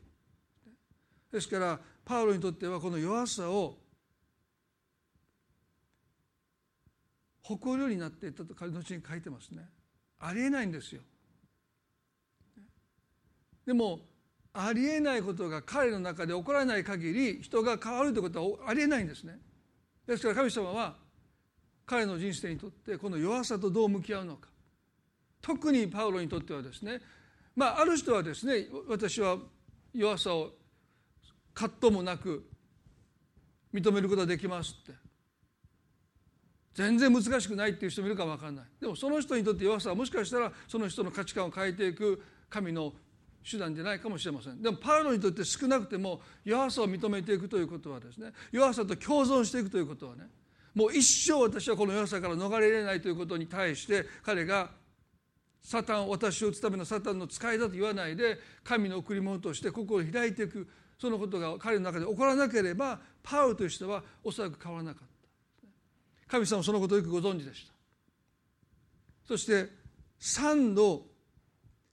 [1.30, 3.76] ですからパウロにとってはこの弱さを
[7.42, 9.68] 誇るようになっていったと彼のうちに書いてますね。
[10.18, 11.02] ありえないんですよ。
[13.66, 14.00] でも
[14.54, 19.38] ありえないことが彼の中で起こらない限り人が変わるということはありえないんですね。
[20.06, 21.01] ですから神様は
[21.92, 24.48] 彼の人生にとってこの弱さとどう向き合うのか。
[25.42, 27.02] 特にパウロにとってはですね。
[27.54, 29.36] まあある人はですね私は
[29.92, 30.52] 弱さを
[31.52, 32.48] 葛藤もなく
[33.74, 34.92] 認めることができますって。
[36.72, 38.64] 全然難しくないっていう人もいるかも分かんない。
[38.80, 42.94] でもその人にとって弱さはもしかしたらその人の価値観を変えていく神の
[43.44, 44.62] 手段じゃないかもしれません。
[44.62, 50.30] でもパウロにとって少なくても弱さを認めていくということはですね弱さと共存していくということはね
[50.74, 54.70] もう一生私はこの弱さから逃れられないということに対して彼が
[55.62, 60.68] サタン私を打つためのサタンの使いだと言わないで神の贈り物として心を開いていく
[60.98, 65.12] そのことが彼の中で起こらなければパウロとしてはおそらく変わらなかった。
[66.28, 67.72] 神様そのことをよくご存知でした。
[69.26, 69.68] そして
[70.20, 71.02] 3度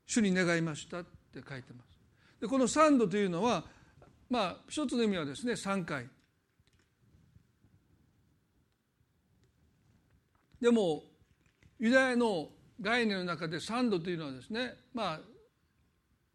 [0.06, 2.00] 主に願いましたって書いてます。
[2.40, 3.64] でこの3度というのは
[4.30, 6.08] まあ一つの意味はですね3回。
[10.62, 11.04] でも
[11.80, 12.50] ユダヤの
[12.82, 15.20] 概念の中で3度というのはですねま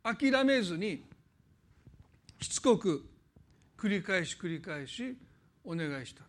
[0.03, 1.03] あ諦めずに
[2.41, 3.05] しつこく
[3.79, 5.17] 繰り返し繰り返し
[5.65, 6.25] お願いした。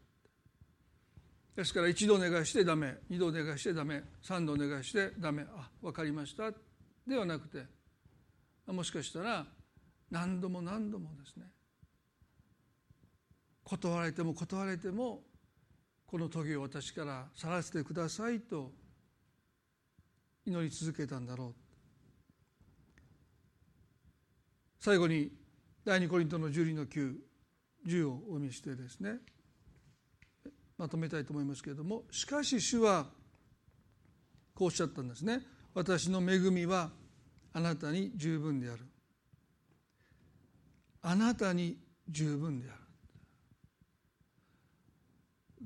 [1.56, 6.52] ですから一度お願いしてダメ二度お願いしてダメ三度お願いしてダメあ分かりました
[7.08, 7.64] ではなくて
[8.68, 9.46] もしかしたら
[10.12, 11.46] 何度も何度もですね
[13.64, 15.22] 断られても断られても
[16.16, 18.72] この棘を私から去らせてくださいと
[20.46, 21.54] 祈り続けたんだろう。
[24.80, 25.30] 最後に
[25.84, 29.18] 第二コリントの12の910をお見せしてですね
[30.78, 33.08] まとめたいと思いますけれどもしかし主は
[34.54, 35.42] こうおっしゃったんですね。
[35.74, 36.92] 私の恵みは
[37.52, 38.86] あなたに十分である。
[41.02, 42.85] あなたに十分である。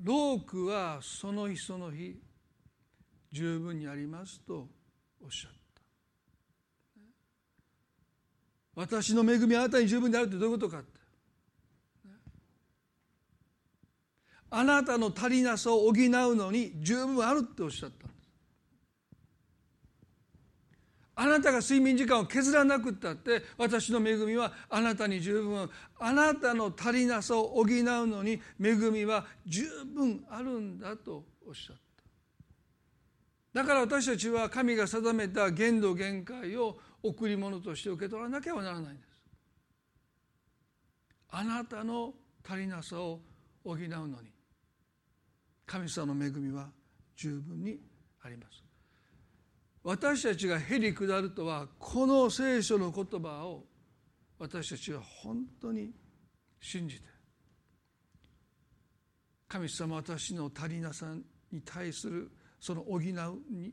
[0.02, 2.16] ロークはその日その日
[3.32, 4.68] 十分にありますと
[5.22, 5.58] おっしゃった。
[8.74, 11.00] 私の恵みはあなたに十分であるってどういうことかって。
[14.52, 15.94] あなたの足りなさを補う
[16.34, 18.30] のに十分あるっておっしゃったんです
[21.20, 25.68] あなたが睡眠時間を削らなくったって私の恵みはあなたに十分
[25.98, 33.60] あなたの足りなさを補うのに恵みは十分あるんだとおっしゃった。
[33.60, 39.22] だから私たちは神が定めた限度限界を贈り物として受け取らなければならないんです。
[41.28, 42.14] あなたの
[42.48, 43.20] 足りなさを
[43.62, 44.32] 補うのに
[45.66, 46.70] 神様の恵みは
[47.14, 47.78] 十分に
[48.22, 48.69] あります。
[49.82, 53.64] 私たちがへり下るとはこの聖書の言葉を
[54.38, 55.92] 私たちは本当に
[56.60, 57.08] 信じて。
[59.48, 61.06] 神様私の足りなさ
[61.50, 63.72] に対するその補うに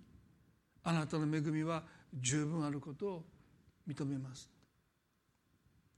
[0.84, 1.84] あなたの恵みは
[2.14, 3.26] 十分あることを
[3.88, 4.50] 認めます。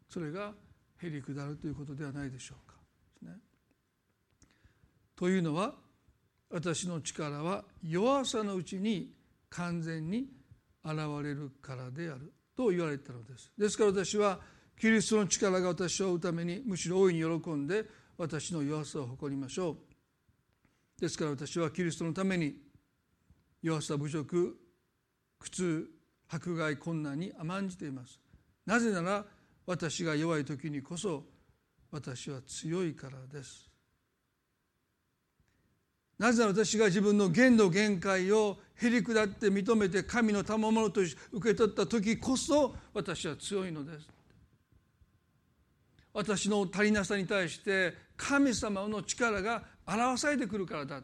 [0.10, 0.54] それが
[1.02, 2.76] へりくだるということではないでしょうか。
[3.22, 3.38] ね、
[5.16, 5.76] というのは
[6.50, 9.14] 私の力は弱さのうちに
[9.50, 10.28] 完全に
[10.84, 13.52] 現れるからであると言われたのです。
[13.58, 14.40] ですから私は
[14.80, 17.86] キリストの力が私を追うためにむしろ大いに喜んで
[18.18, 21.02] 私の弱さを誇りましょう。
[21.02, 22.56] ですから私はキリストのために
[23.62, 24.58] 弱さ侮辱
[25.40, 25.90] 苦痛
[26.28, 28.20] 迫害困難に甘んじています。
[28.66, 29.26] なぜなら
[29.66, 31.24] 私が弱い時にこそ
[31.92, 33.69] 私は強いからです。
[36.20, 44.20] なぜなら私が自分の限度限界をへり下って認めて神の賜物として受け取った時こそ私は強いのです。
[46.14, 51.02] 私の足りなさに対して神様の力が表されてくるからだ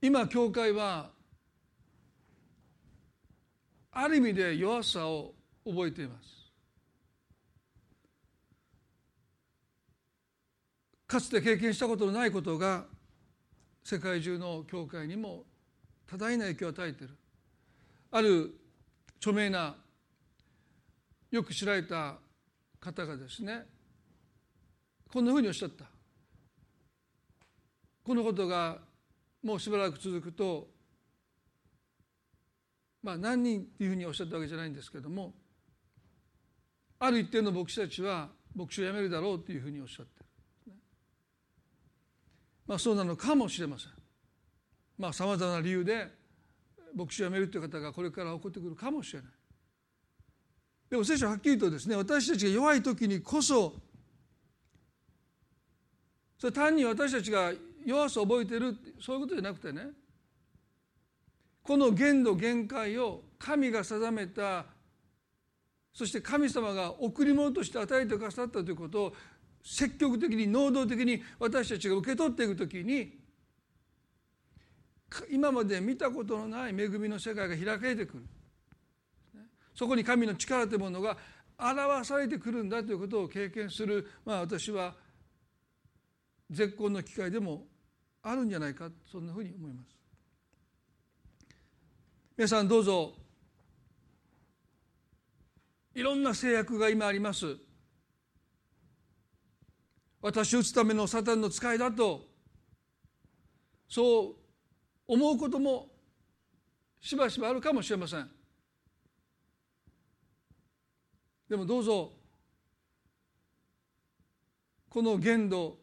[0.00, 1.10] 今教会は
[3.92, 5.34] ある意味で弱さを
[5.66, 6.39] 覚えています
[11.10, 12.84] かつて経験したことのないことが
[13.82, 15.42] 世界中の教会にも
[16.06, 17.16] 多大な影響を与えている。
[18.12, 18.54] ある
[19.18, 19.74] 著名な
[21.32, 22.14] よく知られた
[22.78, 23.66] 方がですね
[25.12, 25.86] こんなふうにおっしゃった。
[28.04, 28.78] このことが
[29.42, 30.68] もうしばらく続くと
[33.02, 35.34] まあ何人っていうふうにおっしゃったわけじゃないんですけども
[37.00, 40.19] ある一定の牧師たちは牧師を辞めるだろうというふうにおっしゃってる、
[42.70, 43.90] まあそうなのかもしれません。
[44.96, 46.06] まあさまざまな理由で
[46.94, 49.30] 牧師を辞めるという方がこれから起こってくるかもしれない。
[50.88, 53.74] でも聖書はっきりとですね私たちが弱い時にこそ
[56.38, 57.52] それ単に私たちが
[57.84, 59.88] 弱さを覚えてるそういうことじゃなくてね
[61.64, 64.64] この限度限界を神が定めた
[65.92, 69.12] そして神様が贈り物として与えてくださったということを
[69.62, 73.18] 積極的に能動的に私たちが受け取っていくときに
[75.30, 78.24] 今まで見たことのない恵みの世界が開けてくる。
[79.74, 81.16] そこに神の力というものが
[81.58, 84.94] 表されてくるんだということを経験する、まあ、私は
[86.50, 87.66] 絶好の機会でも
[88.22, 89.96] あるんじゃないかそんなふうに思います。
[92.36, 93.14] 皆さんどうぞ
[95.94, 97.56] いろんな制約が今あります。
[100.20, 102.26] 私を打つためのサタンの使いだと
[103.88, 104.34] そう
[105.08, 105.88] 思うことも
[107.00, 108.30] しばしばあるかもしれません。
[111.48, 112.12] でもどうぞ
[114.88, 115.78] この限度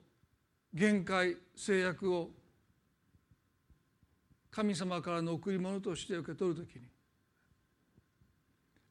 [0.73, 2.29] 限界制約を
[4.51, 6.83] 神様からの贈り物として受け取るときに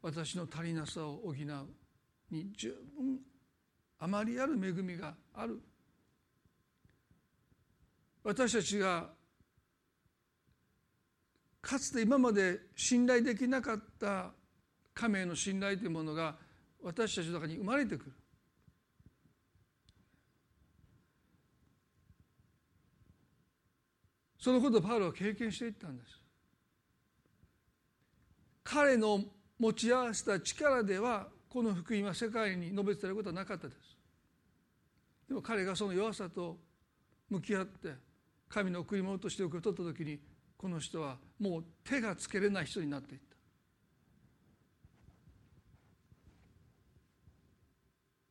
[0.03, 1.35] 私の足りなさを補う
[2.31, 3.21] に十分
[3.99, 5.61] あまりある恵みがある。
[8.25, 9.09] 私たちが
[11.61, 14.33] かつて今まで信頼できなかった
[14.95, 16.37] 神への信頼というものが
[16.83, 18.13] 私たちの中に生まれてくる。
[24.39, 26.21] そのことをパウロは経験していったんです。
[28.63, 29.25] 彼の
[29.59, 33.96] 持ち合わせた力ではこの福音は世界に述べ伝えることはなかったです。
[35.29, 36.59] でも彼がその弱さと
[37.29, 37.95] 向き合って
[38.49, 40.21] 神の贈り物として受け取った時に
[40.57, 43.37] この人はもう手がつけれない人になっていった。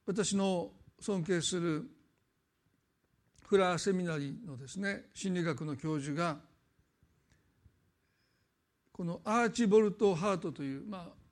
[0.08, 1.90] 私の尊敬する
[3.48, 6.38] フラーセミナリーのですね心理学の教授が
[8.92, 11.26] このアーチボルト・ハートというまあ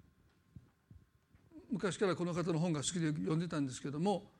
[1.72, 4.33] 昔からこの方の本が好きで読んでたんですけども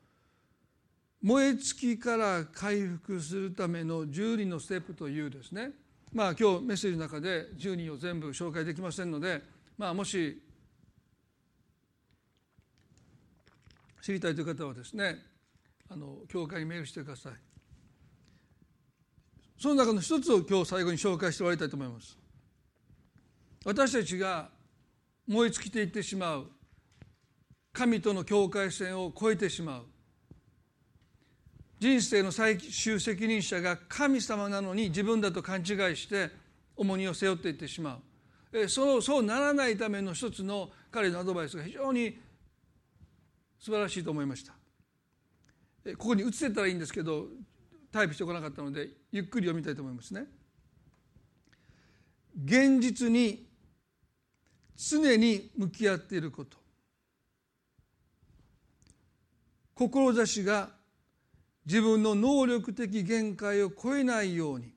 [1.24, 5.70] 燃え尽きから回復するための10人のステップというですね。
[6.12, 9.40] まあ今日メッセージの中で10人を全部紹介できませんので
[9.78, 10.42] まあもし
[14.02, 15.16] 知りたいという方はですね
[15.88, 17.32] あの教会にメールしてください。
[19.58, 22.18] その中の一つを今日最後に紹介して終わりたいと思います。
[23.64, 24.50] 私たちが
[25.26, 26.50] 燃え尽きていってしまう
[27.72, 29.86] 神との境界線を越えてしまう
[31.84, 35.66] 人生の最終責任者が神様なのに自分だと勘違い
[35.96, 36.30] して
[36.78, 38.00] 重荷を背負っていってしま
[38.52, 38.68] う。
[38.70, 42.18] そうそうならないための一つの彼のアドバイスが非常に
[43.58, 44.54] 素晴らしいと思いました。
[45.98, 47.26] ここに映せたらいいんですけど
[47.92, 50.24] タイプしてこなかったのでゆっくり読みたいと思いますね。
[52.42, 53.46] 現実に
[54.74, 56.56] 常に向き合っていること。
[59.74, 60.73] 志が
[61.66, 64.74] 自分の能力的限界を超えないように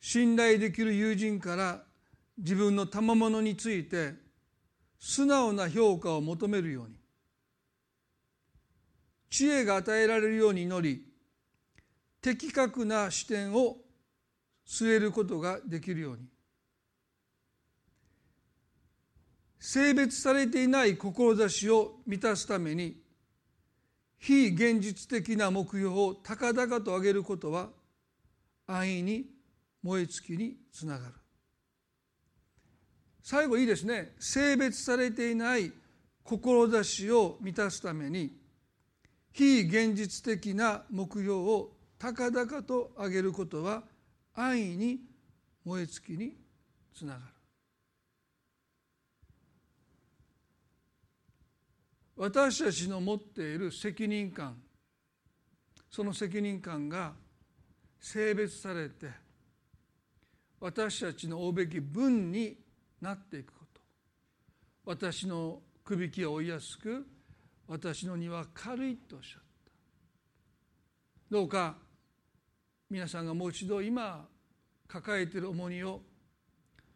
[0.00, 1.82] 信頼できる友人から
[2.38, 4.14] 自分の賜物について
[4.98, 6.94] 素直な評価を求めるように
[9.30, 11.04] 知恵が与えられるように祈り
[12.20, 13.76] 的確な視点を
[14.66, 16.22] 据えることができるように
[19.58, 23.03] 性別されていない志を満たすために
[24.24, 27.68] 非現実的な目標を高々と上げることは
[28.66, 29.26] 安易に
[29.82, 31.14] 燃え尽きにつながる。
[33.22, 34.14] 最後いいですね。
[34.18, 35.70] 性別されていない
[36.22, 38.34] 志を満たすために
[39.30, 43.82] 非現実的な目標を高々と上げることは
[44.34, 45.00] 安易に
[45.66, 46.32] 燃え尽きに
[46.96, 47.33] つながる。
[52.16, 54.56] 私たちの持っている責任感
[55.90, 57.12] その責任感が
[58.00, 59.08] 性別されて
[60.60, 62.56] 私たちの負うべき分に
[63.00, 63.80] なっていくこと。
[64.86, 67.06] 私のくびきは追いやすく
[67.68, 69.72] 私の荷は軽いとおっしゃった。
[71.30, 71.76] どうか
[72.90, 74.26] 皆さんがもう一度今
[74.88, 76.00] 抱えている重荷を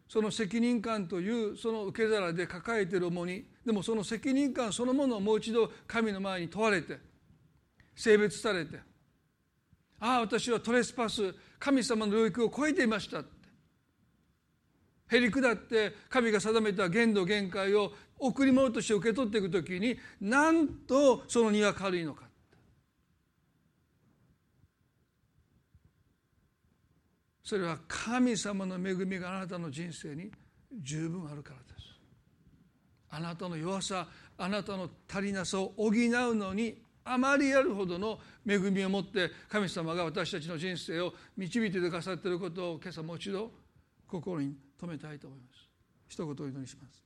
[0.07, 6.97] その責任感というその受け皿で抱えている重荷でもその責任感そのものをもう一度神の前に問われて
[7.95, 8.79] 性別されて
[9.99, 13.39] ああ私はトレスパス神様の領域を超えていましたって。
[15.11, 22.29] へり下って神が定めた限度限界を贈り物として受け取っていく時になんとその荷は軽いのか
[27.43, 30.29] それは神様の恵みがあなたの人生に
[30.71, 31.78] 十分あるからです。
[33.11, 34.07] あなたの弱さ
[34.37, 35.91] あなたの足りなさを補う
[36.35, 43.51] のにあまりあるほどの恵みを持って神様が私たちの人生を導いてくださっていることを今朝もう一度
[44.07, 45.67] 心に留めたいと思います。
[46.07, 47.03] 一言お祈りします。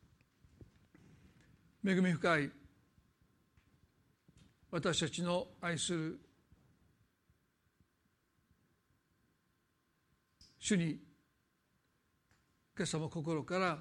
[1.86, 2.52] 恵み深い
[4.72, 6.20] 私たちの愛する
[10.60, 10.98] 主に
[12.76, 13.78] 今朝も心から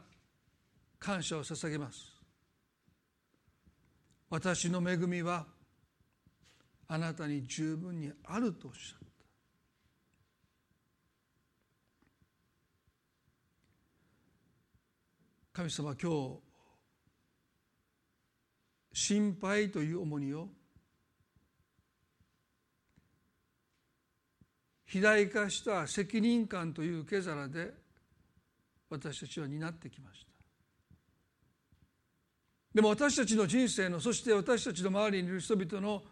[0.99, 2.12] 感謝を捧げます。
[4.33, 5.45] 私の恵みは
[6.89, 9.07] あなたに十分にあるとおっしゃった。
[15.53, 16.11] 神様今
[18.95, 20.49] 日心配という重荷を
[24.87, 27.75] 肥大化した責任感という受け皿で
[28.89, 30.32] 私たちは担ってきました。
[32.75, 36.03] でも私たちの人生のそして私たちの周りにいる人々の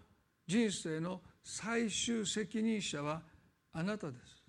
[0.47, 3.23] 人生の最終責任者は
[3.73, 4.41] あなたです。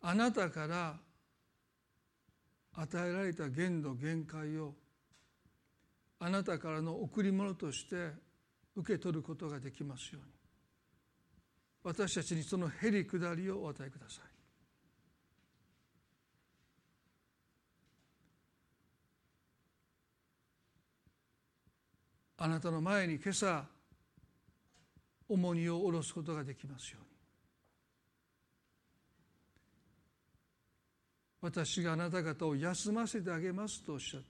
[0.00, 0.96] あなたから
[2.72, 4.72] 与えられた限度限界を
[6.20, 8.12] あなたからの贈り物として
[8.76, 10.37] 受け取ることができますように。
[11.88, 14.24] 私たちにそのへりくだりをお与えください。
[22.36, 23.64] あなたの前に今朝
[25.30, 27.08] 重荷を下ろすことができますように。
[31.40, 34.28] 私があなた方を休ませてあげますとおっしゃった。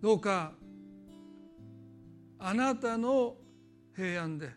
[0.00, 0.54] どうか
[2.38, 3.41] あなたの
[3.94, 4.50] 平安で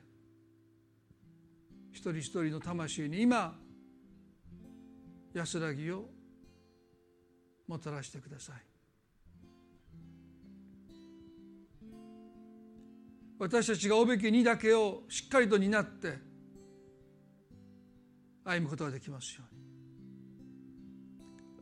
[1.91, 3.57] 一人一人の魂に今
[5.33, 6.05] 安らぎを
[7.67, 8.55] もたらしてください。
[13.37, 16.17] 私たちが負うべき荷だけをしっかりと担って
[18.45, 19.61] 歩むことができますように。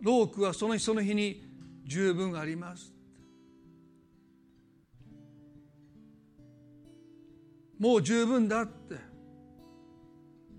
[0.02, 1.44] ロークはその日その日に
[1.86, 2.93] 十分あります。
[7.84, 8.96] もう十分だって。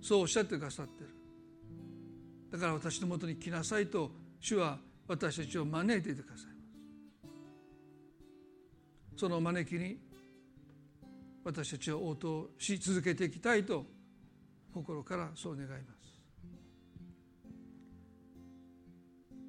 [0.02, 1.08] そうおっしゃってくださってる。
[2.52, 6.52] だから私のもとに来なさいと主は私たちを招いていてくださいま
[9.16, 9.20] す。
[9.20, 9.96] その招きに
[11.42, 13.86] 私たちは応答し続けていきたいと
[14.74, 15.82] 心からそう願います。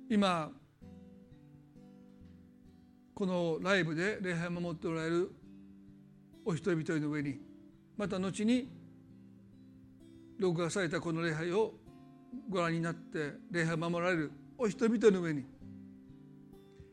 [0.10, 0.50] 今
[3.14, 5.36] このライブで礼拝を守っておられる
[6.46, 7.45] お人一人の上に
[7.98, 8.70] また後に
[10.38, 11.74] 録画されたこの礼拝を
[12.50, 15.46] ご覧になって礼拝を守られるお人一人の上に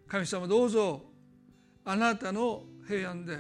[0.07, 1.03] 神様どうぞ
[1.85, 3.39] あなたの平安で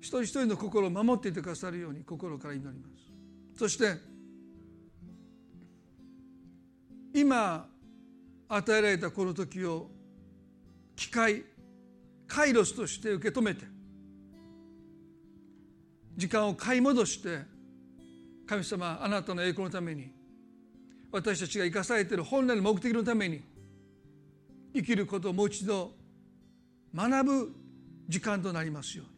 [0.00, 3.58] 一人一人の心を守っていてくださるように心から祈ります。
[3.58, 3.96] そして
[7.12, 7.66] 今
[8.48, 9.90] 与えられたこの時を
[10.94, 11.42] 機会
[12.26, 13.64] カイロスとして受け止めて
[16.18, 17.42] 時間を買い戻して
[18.44, 20.10] 神様あなたの栄光のために
[21.12, 23.40] 私たちが生かされている本来の目的のために
[24.74, 25.92] 生きることをもう一度
[26.92, 27.54] 学ぶ
[28.08, 29.12] 時間となりますように。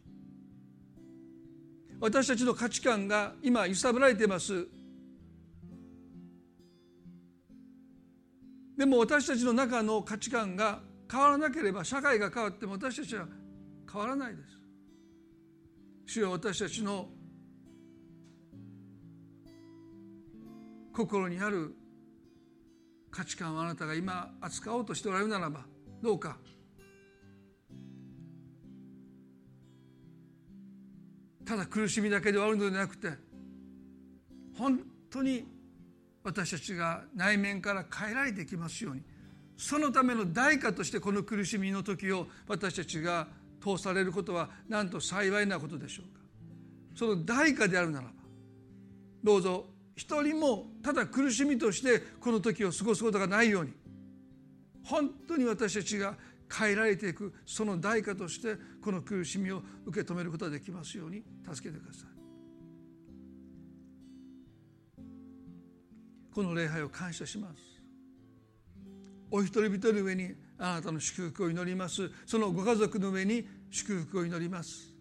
[2.00, 4.66] 私たちの価値観が今揺さぶられています。
[8.76, 10.80] でも私たちの中の価値観が
[11.10, 13.26] 変わらなければ社会が変わっても私たちは
[13.90, 14.59] 変わらないです。
[16.12, 17.08] 主は私たちの
[20.92, 21.72] 心にある
[23.12, 25.60] 価値観をあなたが今扱おうとしておられるならば
[26.02, 26.36] どうか。
[31.44, 33.10] ただ苦しみだけで終わるのではなくて
[34.58, 34.80] 本
[35.10, 35.44] 当に
[36.24, 39.02] 私たちが内面から変えられていきますように
[39.56, 43.28] そのための代価としてこの苦しみの時を私たちが
[43.60, 46.20] 通されることはなんと幸いなことでしょうか。
[46.94, 48.12] その代価であるならば
[49.22, 53.72] どうぞ一人もただ苦しみとしてこの時を過ごすことがないように
[54.84, 56.16] 本当に私たちが
[56.52, 62.20] 変えられていくその代価としてこの苦しみを受け止めることができますように助けてください。
[66.32, 67.56] この礼拝を感謝します。
[69.30, 72.10] お一人一人上にあなたの祝福を祈ります。
[72.26, 74.94] そのご家族の上に祝福を祈ります。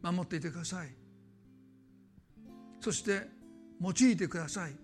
[0.00, 0.88] 守っていてください。
[2.80, 3.28] そして
[3.80, 4.76] 用いてください。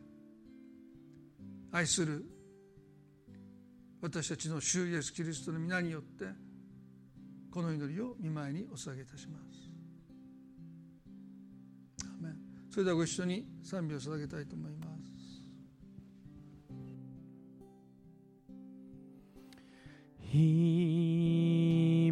[1.71, 2.25] 愛する
[4.03, 6.27] 私たちの主イエスキリストの皆によって
[7.51, 9.65] この祈りを見舞いにお捧げいたします。
[12.75, 14.94] それではご一緒に賛美を捧げたいと思います。
[20.37, 22.11] 今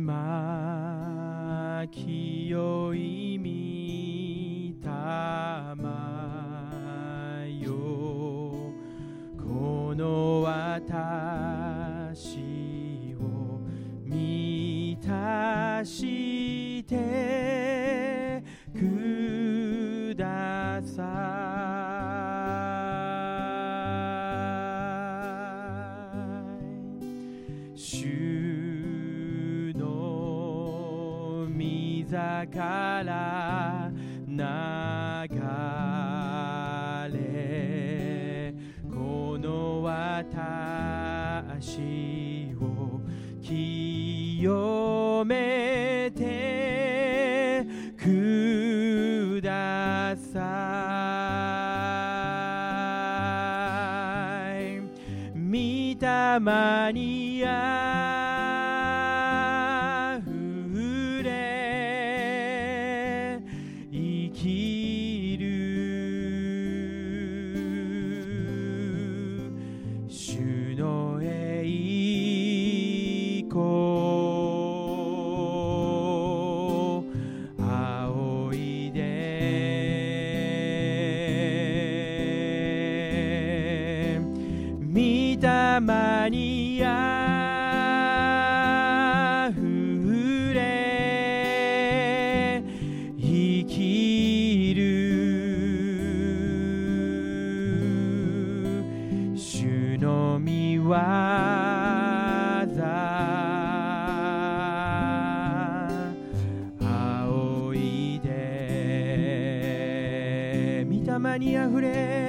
[111.22, 112.21] 様にあふれ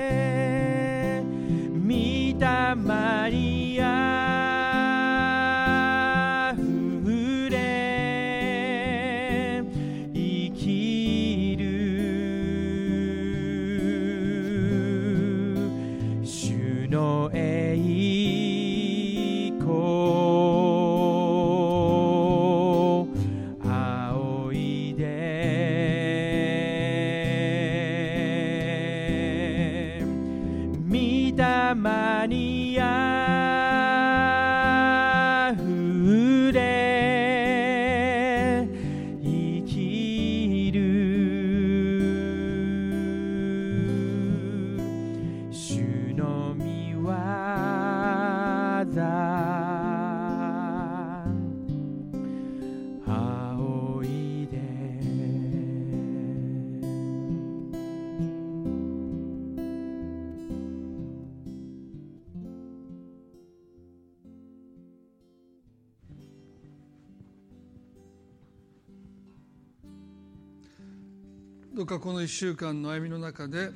[72.04, 73.70] この1週間の歩みの中で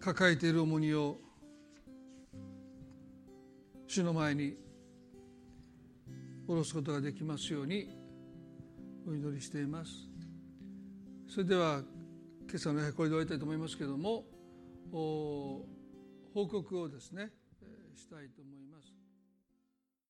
[0.00, 1.18] 抱えている重荷を
[3.86, 4.54] 主の前に
[6.46, 7.94] 下ろすことができますように
[9.06, 9.90] お祈りしています。
[11.28, 11.82] それでは
[12.48, 14.24] 今朝の礼拝これで終わりたいと思いますけれども
[14.90, 15.66] 報
[16.48, 17.28] 告をですね
[17.60, 18.61] えしたいと思います。